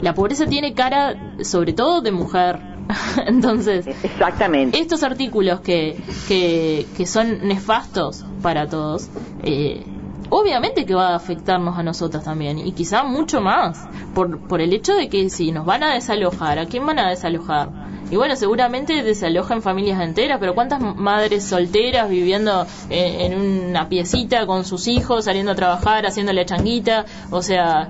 la 0.00 0.14
pobreza 0.14 0.46
tiene 0.46 0.74
cara 0.74 1.34
sobre 1.42 1.72
todo 1.72 2.00
de 2.00 2.12
mujer. 2.12 2.60
Entonces, 3.26 3.86
exactamente. 4.02 4.78
Estos 4.78 5.02
artículos 5.02 5.60
que, 5.60 6.00
que, 6.28 6.86
que 6.96 7.06
son 7.06 7.48
nefastos 7.48 8.24
para 8.42 8.68
todos, 8.68 9.08
eh, 9.42 9.84
obviamente 10.30 10.86
que 10.86 10.94
va 10.94 11.08
a 11.08 11.16
afectarnos 11.16 11.78
a 11.78 11.82
nosotras 11.82 12.24
también 12.24 12.58
y 12.58 12.72
quizá 12.72 13.02
mucho 13.02 13.40
más 13.40 13.88
por, 14.14 14.38
por 14.46 14.60
el 14.60 14.72
hecho 14.72 14.94
de 14.94 15.08
que 15.08 15.30
si 15.30 15.50
nos 15.50 15.66
van 15.66 15.82
a 15.82 15.94
desalojar, 15.94 16.58
¿a 16.58 16.66
quién 16.66 16.86
van 16.86 16.98
a 17.00 17.08
desalojar? 17.08 17.85
Y 18.08 18.16
bueno, 18.16 18.36
seguramente 18.36 19.02
desalojan 19.02 19.62
familias 19.62 20.00
enteras, 20.00 20.38
pero 20.38 20.54
¿cuántas 20.54 20.80
madres 20.80 21.44
solteras 21.44 22.08
viviendo 22.08 22.64
en, 22.88 23.66
una 23.68 23.88
piecita 23.88 24.46
con 24.46 24.64
sus 24.64 24.86
hijos, 24.86 25.24
saliendo 25.24 25.52
a 25.52 25.54
trabajar, 25.56 26.06
haciendo 26.06 26.32
la 26.32 26.44
changuita? 26.44 27.04
O 27.30 27.42
sea, 27.42 27.88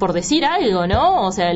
por 0.00 0.12
decir 0.12 0.44
algo, 0.44 0.86
¿no? 0.88 1.26
O 1.26 1.30
sea, 1.30 1.52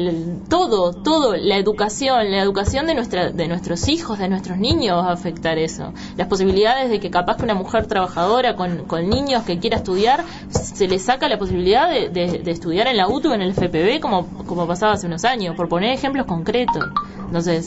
todo, 0.48 0.92
todo, 0.92 1.34
la 1.36 1.56
educación, 1.56 2.30
la 2.30 2.42
educación 2.42 2.86
de, 2.86 2.94
nuestra, 2.94 3.30
de 3.30 3.48
nuestros 3.48 3.88
hijos, 3.88 4.20
de 4.20 4.28
nuestros 4.28 4.56
niños 4.58 4.98
va 4.98 5.10
a 5.10 5.12
afectar 5.12 5.58
eso. 5.58 5.92
Las 6.16 6.28
posibilidades 6.28 6.90
de 6.90 7.00
que 7.00 7.10
capaz 7.10 7.38
que 7.38 7.42
una 7.42 7.54
mujer 7.54 7.86
trabajadora 7.86 8.54
con, 8.54 8.84
con 8.84 9.08
niños 9.08 9.42
que 9.42 9.58
quiera 9.58 9.78
estudiar, 9.78 10.24
se 10.48 10.86
le 10.86 11.00
saca 11.00 11.28
la 11.28 11.38
posibilidad 11.38 11.90
de, 11.90 12.08
de, 12.08 12.50
estudiar 12.50 12.86
en 12.86 12.96
la 12.96 13.08
UTU, 13.08 13.32
en 13.32 13.42
el 13.42 13.52
FPB, 13.52 14.00
como, 14.00 14.28
como 14.46 14.66
pasaba 14.68 14.92
hace 14.92 15.08
unos 15.08 15.24
años, 15.24 15.56
por 15.56 15.68
poner 15.68 15.92
ejemplos 15.92 16.26
concretos. 16.26 16.84
Entonces, 17.26 17.63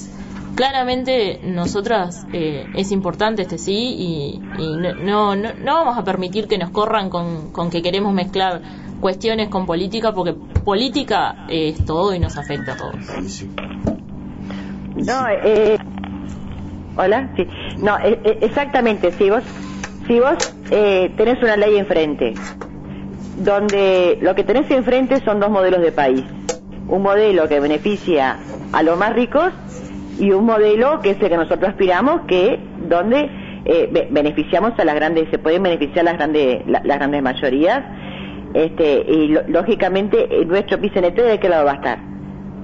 claramente 0.55 1.39
nosotras 1.43 2.25
eh, 2.33 2.65
es 2.75 2.91
importante 2.91 3.43
este 3.43 3.57
sí 3.57 3.77
y, 3.77 4.41
no, 4.57 5.35
no, 5.35 5.53
no, 5.53 5.73
vamos 5.73 5.97
a 5.97 6.03
permitir 6.03 6.47
que 6.47 6.57
nos 6.57 6.71
corran 6.71 7.09
con, 7.09 7.51
con 7.51 7.69
que 7.69 7.81
queremos 7.81 8.13
mezclar 8.13 8.61
cuestiones 8.99 9.49
con 9.49 9.65
política 9.65 10.13
porque 10.13 10.33
política 10.33 11.45
es 11.49 11.83
todo 11.85 12.13
y 12.13 12.19
nos 12.19 12.37
afecta 12.37 12.73
a 12.73 12.77
todos. 12.77 12.95
No, 14.95 15.27
eh, 15.29 15.77
hola, 16.95 17.29
sí, 17.35 17.47
no, 17.77 17.99
eh, 17.99 18.19
eh, 18.23 18.39
exactamente, 18.41 19.11
si 19.11 19.29
vos, 19.29 19.43
si 20.07 20.19
vos 20.19 20.35
tenés 20.69 21.41
una 21.43 21.55
ley 21.55 21.77
enfrente, 21.77 22.33
donde 23.37 24.17
lo 24.21 24.33
que 24.33 24.43
tenés 24.43 24.69
enfrente 24.71 25.23
son 25.23 25.39
dos 25.39 25.51
modelos 25.51 25.81
de 25.81 25.91
país, 25.91 26.23
un 26.87 27.03
modelo 27.03 27.47
que 27.47 27.59
beneficia 27.59 28.39
a 28.73 28.83
los 28.83 28.97
más 28.97 29.13
ricos 29.13 29.53
y 30.19 30.31
un 30.31 30.45
modelo 30.45 30.99
que 31.01 31.11
es 31.11 31.21
el 31.21 31.29
que 31.29 31.37
nosotros 31.37 31.69
aspiramos, 31.69 32.21
que 32.27 32.59
donde 32.87 33.29
eh, 33.65 34.07
beneficiamos 34.09 34.73
a 34.77 34.85
las 34.85 34.95
grandes, 34.95 35.29
se 35.29 35.37
pueden 35.37 35.63
beneficiar 35.63 36.05
las 36.05 36.15
grandes, 36.15 36.65
las 36.67 36.83
grandes 36.83 37.21
mayorías, 37.21 37.83
este, 38.53 39.05
y 39.07 39.37
lógicamente 39.47 40.45
nuestro 40.45 40.79
PCNT 40.79 41.15
de 41.15 41.39
qué 41.39 41.49
lado 41.49 41.65
va 41.65 41.71
a 41.71 41.75
estar. 41.75 41.99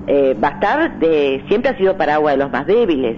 Eh, 0.08 0.36
va 0.42 0.50
a 0.50 0.52
estar 0.52 1.00
de, 1.00 1.44
siempre 1.48 1.72
ha 1.72 1.78
sido 1.78 1.98
paraguas 1.98 2.34
de 2.34 2.44
los 2.44 2.52
más 2.52 2.66
débiles, 2.66 3.18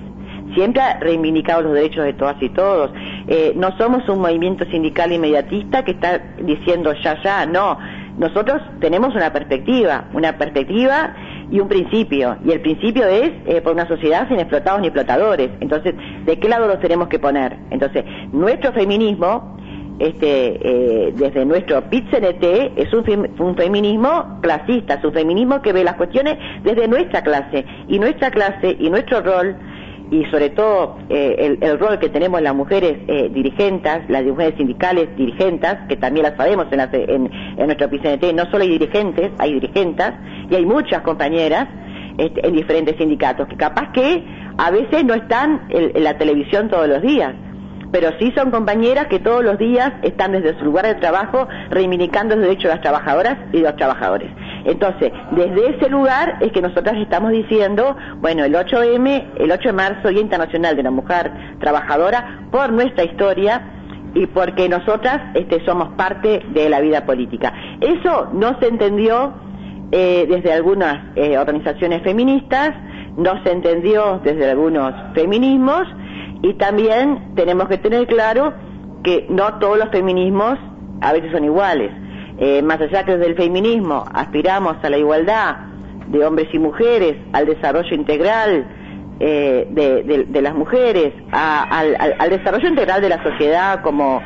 siempre 0.53 0.81
ha 0.81 0.99
reivindicado 0.99 1.61
los 1.61 1.73
derechos 1.73 2.03
de 2.05 2.13
todas 2.13 2.41
y 2.41 2.49
todos. 2.49 2.91
Eh, 3.27 3.53
no 3.55 3.75
somos 3.77 4.07
un 4.09 4.19
movimiento 4.19 4.65
sindical 4.65 5.11
inmediatista 5.11 5.83
que 5.83 5.91
está 5.91 6.19
diciendo 6.41 6.93
ya, 7.03 7.21
ya, 7.23 7.45
no. 7.45 7.77
Nosotros 8.17 8.61
tenemos 8.79 9.13
una 9.15 9.33
perspectiva, 9.33 10.05
una 10.13 10.37
perspectiva 10.37 11.15
y 11.51 11.59
un 11.59 11.67
principio, 11.67 12.37
y 12.43 12.51
el 12.51 12.61
principio 12.61 13.05
es 13.05 13.31
eh, 13.45 13.61
por 13.61 13.73
una 13.73 13.87
sociedad 13.87 14.27
sin 14.27 14.39
explotados 14.39 14.81
ni 14.81 14.87
explotadores. 14.87 15.49
Entonces, 15.59 15.93
¿de 16.25 16.39
qué 16.39 16.49
lado 16.49 16.67
los 16.67 16.79
tenemos 16.79 17.07
que 17.07 17.19
poner? 17.19 17.57
Entonces, 17.69 18.03
nuestro 18.31 18.73
feminismo, 18.73 19.57
este, 19.99 21.07
eh, 21.07 21.13
desde 21.15 21.45
nuestro 21.45 21.81
PIT-CNT, 21.89 22.73
es 22.75 22.93
un, 22.93 23.29
un, 23.39 23.55
feminismo 23.55 24.39
clasista, 24.41 24.95
es 24.95 25.03
un 25.03 25.13
feminismo 25.13 25.61
que 25.61 25.71
ve 25.71 25.83
las 25.83 25.95
cuestiones 25.95 26.37
desde 26.63 26.87
nuestra 26.87 27.21
clase, 27.21 27.65
y 27.87 27.99
nuestra 27.99 28.31
clase 28.31 28.75
y 28.79 28.89
nuestro 28.89 29.21
rol 29.21 29.55
y 30.11 30.25
sobre 30.25 30.49
todo 30.49 30.97
eh, 31.09 31.57
el, 31.61 31.79
rol 31.79 31.99
que 31.99 32.09
tenemos 32.09 32.41
las 32.41 32.55
mujeres 32.55 32.97
eh, 33.07 33.29
dirigentes, 33.33 34.09
las 34.09 34.23
mujeres 34.23 34.55
sindicales 34.57 35.15
dirigentes, 35.15 35.75
que 35.89 35.97
también 35.97 36.25
las 36.25 36.37
sabemos 36.37 36.67
en, 36.71 36.79
en, 36.79 37.31
en, 37.57 37.65
nuestro 37.65 37.89
PCNT, 37.89 38.33
no 38.33 38.45
solo 38.51 38.63
hay 38.63 38.69
dirigentes, 38.69 39.31
hay 39.37 39.53
dirigentes 39.53 40.11
y 40.49 40.55
hay 40.55 40.65
muchas 40.65 41.01
compañeras 41.01 41.67
este, 42.17 42.47
en 42.47 42.53
diferentes 42.53 42.95
sindicatos, 42.97 43.47
que 43.47 43.57
capaz 43.57 43.91
que 43.91 44.23
a 44.57 44.71
veces 44.71 45.03
no 45.03 45.13
están 45.13 45.67
en 45.69 46.03
la 46.03 46.17
televisión 46.17 46.69
todos 46.69 46.87
los 46.87 47.01
días, 47.01 47.33
pero 47.91 48.11
sí 48.19 48.31
son 48.35 48.51
compañeras 48.51 49.07
que 49.07 49.19
todos 49.19 49.43
los 49.43 49.57
días 49.57 49.91
están 50.01 50.31
desde 50.33 50.57
su 50.59 50.65
lugar 50.65 50.85
de 50.85 50.95
trabajo 50.95 51.47
reivindicando 51.69 52.35
los 52.35 52.43
derechos 52.43 52.63
de 52.63 52.69
las 52.69 52.81
trabajadoras 52.81 53.37
y 53.53 53.57
de 53.57 53.63
los 53.63 53.75
trabajadores. 53.75 54.29
Entonces, 54.65 55.13
desde 55.31 55.75
ese 55.75 55.89
lugar 55.89 56.37
es 56.41 56.51
que 56.51 56.61
nosotras 56.61 56.97
estamos 56.97 57.31
diciendo, 57.31 57.95
bueno, 58.17 58.43
el 58.43 58.55
8M, 58.55 59.23
el 59.37 59.51
8 59.51 59.69
de 59.69 59.73
marzo, 59.73 60.09
Día 60.09 60.21
Internacional 60.21 60.75
de 60.75 60.83
la 60.83 60.91
Mujer 60.91 61.31
Trabajadora, 61.59 62.47
por 62.51 62.73
nuestra 62.73 63.03
historia 63.03 63.61
y 64.15 64.25
porque 64.27 64.67
nosotras 64.67 65.21
este, 65.35 65.63
somos 65.65 65.89
parte 65.89 66.41
de 66.53 66.69
la 66.69 66.79
vida 66.81 67.05
política. 67.05 67.53
Eso 67.79 68.29
no 68.33 68.57
se 68.59 68.67
entendió 68.67 69.33
eh, 69.91 70.25
desde 70.27 70.51
algunas 70.51 71.15
eh, 71.15 71.37
organizaciones 71.37 72.01
feministas, 72.01 72.71
no 73.17 73.43
se 73.43 73.51
entendió 73.51 74.19
desde 74.23 74.49
algunos 74.49 74.93
feminismos 75.13 75.83
y 76.41 76.53
también 76.55 77.35
tenemos 77.35 77.67
que 77.67 77.77
tener 77.77 78.07
claro 78.07 78.53
que 79.03 79.27
no 79.29 79.59
todos 79.59 79.77
los 79.77 79.89
feminismos 79.89 80.57
a 81.01 81.13
veces 81.13 81.31
son 81.31 81.43
iguales. 81.43 81.91
Eh, 82.37 82.61
más 82.61 82.81
allá 82.81 83.03
que 83.05 83.17
desde 83.17 83.31
el 83.31 83.35
feminismo 83.35 84.03
aspiramos 84.13 84.75
a 84.83 84.89
la 84.89 84.97
igualdad 84.97 85.55
de 86.07 86.25
hombres 86.25 86.47
y 86.53 86.59
mujeres, 86.59 87.15
al 87.31 87.45
desarrollo 87.45 87.95
integral 87.95 88.67
eh, 89.19 89.67
de, 90.27 90.41
las 90.41 90.53
mujeres, 90.53 91.13
al, 91.31 92.29
desarrollo 92.29 92.67
integral 92.67 93.01
de 93.01 93.09
la 93.09 93.23
sociedad 93.23 93.81
como, 93.81 94.21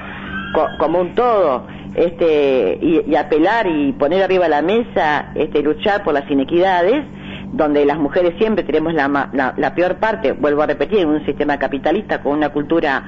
un 0.99 1.15
todo, 1.15 1.67
este, 1.93 2.79
y, 2.81 3.15
apelar 3.15 3.67
y 3.67 3.93
poner 3.93 4.23
arriba 4.23 4.47
la 4.47 4.61
mesa, 4.61 5.31
este, 5.35 5.61
luchar 5.61 6.03
por 6.03 6.13
las 6.15 6.29
inequidades, 6.29 7.05
donde 7.53 7.85
las 7.85 7.97
mujeres 7.97 8.33
siempre 8.39 8.63
tenemos 8.63 8.93
la, 8.93 9.53
la, 9.55 9.75
peor 9.75 9.97
parte, 9.97 10.31
vuelvo 10.31 10.63
a 10.63 10.65
repetir, 10.65 10.99
en 10.99 11.09
un 11.09 11.25
sistema 11.25 11.57
capitalista 11.57 12.21
con 12.21 12.33
una 12.33 12.49
cultura 12.49 13.03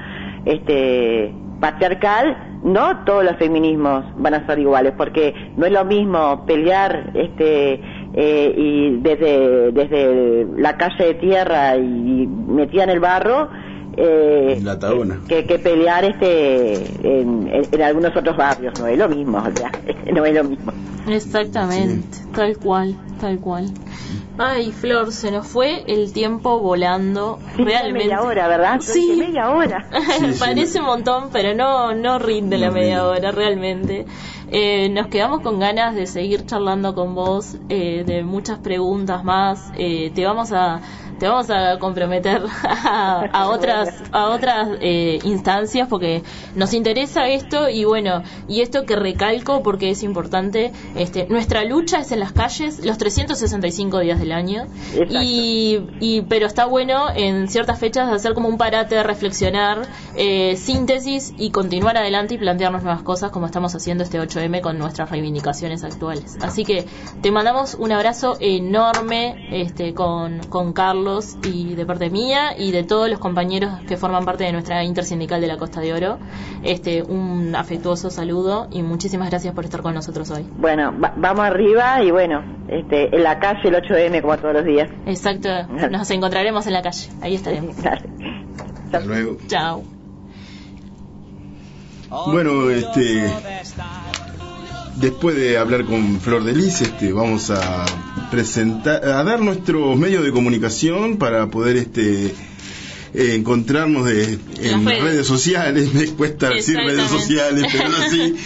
este, 0.46 1.34
patriarcal, 1.62 2.60
no 2.64 3.06
todos 3.06 3.24
los 3.24 3.38
feminismos 3.38 4.04
van 4.18 4.34
a 4.34 4.46
ser 4.46 4.60
iguales, 4.60 4.94
porque 4.98 5.34
no 5.56 5.66
es 5.66 5.72
lo 5.72 5.86
mismo 5.86 6.46
pelear 6.46 7.12
este, 7.14 7.80
eh, 8.14 8.54
y 8.58 8.98
desde, 8.98 9.72
desde 9.72 10.48
la 10.58 10.76
calle 10.76 11.06
de 11.06 11.14
tierra 11.14 11.78
y 11.78 12.28
metida 12.28 12.84
en 12.84 12.90
el 12.90 13.00
barro, 13.00 13.50
eh, 13.98 14.64
que, 15.28 15.46
que, 15.46 15.60
pelear 15.60 16.06
este 16.06 16.74
en, 17.04 17.48
en, 17.48 17.82
algunos 17.82 18.16
otros 18.16 18.38
barrios 18.38 18.80
no 18.80 18.88
es 18.88 18.98
lo 18.98 19.10
mismo 19.10 19.40
o 19.40 19.58
sea, 19.58 19.72
no 20.14 20.26
es 20.26 20.34
lo 20.34 20.44
mismo 20.46 20.72
exactamente 21.08 22.18
tal 22.34 22.58
cual 22.58 22.96
tal 23.20 23.40
cual 23.40 23.72
Ay, 24.38 24.72
Flor, 24.72 25.12
se 25.12 25.30
nos 25.30 25.46
fue 25.46 25.84
el 25.88 26.14
tiempo 26.14 26.60
volando. 26.60 27.38
realmente. 27.58 28.06
media 28.06 28.22
hora, 28.22 28.48
¿verdad? 28.48 28.78
Sí. 28.82 29.16
Media 29.18 29.52
hora. 29.52 29.88
Parece 30.40 30.80
un 30.80 30.86
montón, 30.86 31.30
pero 31.32 31.54
no, 31.54 31.94
no 31.94 32.18
rinde 32.18 32.58
la 32.58 32.72
media 32.72 33.06
hora, 33.06 33.32
realmente. 33.32 34.06
Eh, 34.52 34.90
nos 34.90 35.08
quedamos 35.08 35.42
con 35.42 35.60
ganas 35.60 35.96
de 35.96 36.08
seguir 36.08 36.46
charlando 36.46 36.96
con 36.96 37.14
vos, 37.14 37.58
eh, 37.70 38.04
de 38.06 38.24
muchas 38.24 38.60
preguntas 38.60 39.24
más. 39.24 39.72
Eh, 39.78 40.12
te 40.16 40.26
vamos 40.26 40.52
a 40.52 40.82
te 41.22 41.28
vamos 41.28 41.52
a 41.52 41.78
comprometer 41.78 42.42
a, 42.64 43.48
otras 43.48 43.90
a 44.12 44.30
otras 44.30 44.70
eh, 44.82 45.20
instancias 45.24 45.88
porque 45.88 46.24
nos 46.56 46.74
interesa 46.74 47.28
esto 47.28 47.70
y 47.70 47.86
bueno 47.86 48.24
y 48.48 48.62
esto 48.62 48.88
que 48.88 48.96
recalco 48.96 49.62
porque 49.62 49.92
es 49.92 50.02
importante 50.02 50.72
este 50.96 51.28
nuestra 51.28 51.64
lucha 51.64 52.00
es 52.00 52.12
en 52.12 52.22
las 52.22 52.32
calles 52.32 52.84
los 52.84 52.98
365 52.98 54.00
días 54.00 54.20
del 54.20 54.32
año. 54.32 54.66
Y, 55.10 55.80
y, 56.00 56.22
pero 56.24 56.48
está 56.48 56.66
bueno 56.66 57.06
en 57.14 57.48
ciertas 57.48 57.80
fechas 57.80 58.12
hacer 58.12 58.34
como 58.34 58.48
un 58.48 58.58
parate 58.58 58.96
de 58.96 59.04
reflexionar 59.04 59.88
eh, 60.16 60.56
síntesis 60.56 61.34
y 61.38 61.52
continuar 61.52 61.98
adelante 61.98 62.34
y 62.34 62.38
plantearnos 62.40 62.82
nuevas 62.84 63.04
cosas 63.04 63.30
como 63.30 63.46
estamos 63.46 63.76
haciendo 63.76 64.04
este 64.04 64.20
8M 64.20 64.62
con 64.62 64.80
nuestras 64.80 65.12
reivindicaciones 65.12 65.84
actuales. 65.84 66.38
Así 66.42 66.66
que 66.66 66.88
te 67.22 67.32
mandamos 67.32 67.76
un 67.76 67.92
abrazo 67.92 68.38
enorme 68.40 69.48
este 69.52 69.94
con, 69.94 70.40
con 70.50 70.74
Carlos 70.74 71.11
y 71.44 71.76
de 71.76 71.86
parte 71.86 72.10
mía 72.10 72.56
y 72.58 72.72
de 72.72 72.84
todos 72.84 73.10
los 73.10 73.20
compañeros 73.20 73.80
que 73.88 73.98
forman 73.98 74.26
parte 74.26 74.44
de 74.44 74.52
nuestra 74.52 74.84
intersindical 74.84 75.42
de 75.42 75.48
la 75.48 75.58
Costa 75.58 75.82
de 75.82 75.94
Oro, 75.94 76.20
este, 76.64 77.04
un 77.04 77.56
afectuoso 77.56 78.10
saludo 78.10 78.68
y 78.72 78.82
muchísimas 78.84 79.30
gracias 79.30 79.54
por 79.54 79.66
estar 79.66 79.82
con 79.82 79.94
nosotros 79.94 80.30
hoy. 80.32 80.46
Bueno, 80.58 80.94
vamos 81.18 81.46
arriba 81.46 82.04
y 82.04 82.12
bueno, 82.12 82.44
este, 82.68 83.16
en 83.16 83.24
la 83.24 83.40
calle 83.40 83.70
el 83.70 83.76
8M 83.76 84.22
como 84.22 84.38
todos 84.38 84.54
los 84.54 84.66
días. 84.66 84.90
Exacto, 85.06 85.50
nos 85.92 86.10
encontraremos 86.12 86.66
en 86.68 86.74
la 86.74 86.82
calle, 86.82 87.10
ahí 87.22 87.36
estaremos. 87.36 87.76
Hasta 87.78 89.00
luego. 89.02 89.38
Chao. 89.48 89.84
Bueno, 92.28 92.70
este, 92.70 93.26
después 95.02 95.36
de 95.36 95.58
hablar 95.58 95.86
con 95.86 96.20
Flor 96.22 96.44
de 96.44 96.54
Lis, 96.54 96.82
este, 96.82 97.12
vamos 97.12 97.50
a 97.50 97.86
presentar, 98.30 99.04
a 99.04 99.24
dar 99.24 99.42
nuestros 99.42 99.98
medios 99.98 100.24
de 100.24 100.32
comunicación 100.32 101.18
para 101.18 101.48
poder, 101.48 101.78
este, 101.78 102.34
eh, 103.14 103.36
encontrarnos 103.36 104.06
de, 104.06 104.40
en 104.62 104.86
redes. 104.86 105.04
redes. 105.04 105.28
sociales. 105.28 105.94
Me 105.94 106.06
cuesta 106.08 106.50
decir 106.50 106.78
redes 106.78 107.10
sociales, 107.10 107.66
pero 107.72 107.90
así. 107.98 108.36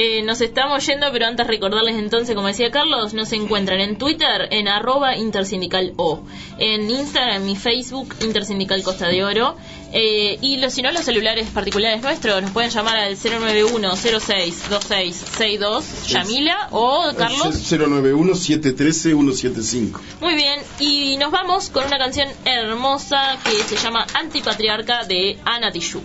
Eh, 0.00 0.22
nos 0.22 0.40
estamos 0.40 0.86
yendo, 0.86 1.08
pero 1.10 1.26
antes 1.26 1.44
recordarles 1.44 1.96
entonces, 1.96 2.36
como 2.36 2.46
decía 2.46 2.70
Carlos, 2.70 3.14
nos 3.14 3.32
encuentran 3.32 3.80
en 3.80 3.98
Twitter 3.98 4.46
en 4.52 4.68
arroba 4.68 5.16
intersindical 5.16 5.92
o, 5.96 6.20
en 6.56 6.88
Instagram 6.88 7.48
y 7.48 7.56
Facebook 7.56 8.14
intersindical 8.20 8.80
Costa 8.84 9.08
de 9.08 9.24
Oro, 9.24 9.56
eh, 9.92 10.38
y 10.40 10.58
los, 10.58 10.72
si 10.72 10.82
no 10.82 10.92
los 10.92 11.02
celulares 11.02 11.48
particulares 11.48 12.00
nuestros 12.00 12.40
nos 12.42 12.52
pueden 12.52 12.70
llamar 12.70 12.96
al 12.96 13.16
091 13.16 13.96
06 13.96 14.70
2662 14.70 16.06
Yamila 16.06 16.68
o 16.70 17.10
Carlos. 17.18 17.72
091-713-175. 17.72 19.98
Muy 20.20 20.36
bien, 20.36 20.60
y 20.78 21.16
nos 21.16 21.32
vamos 21.32 21.70
con 21.70 21.84
una 21.84 21.98
canción 21.98 22.28
hermosa 22.44 23.36
que 23.42 23.64
se 23.64 23.76
llama 23.76 24.06
Antipatriarca 24.14 25.02
de 25.06 25.40
Ana 25.44 25.72
Tijoux. 25.72 26.04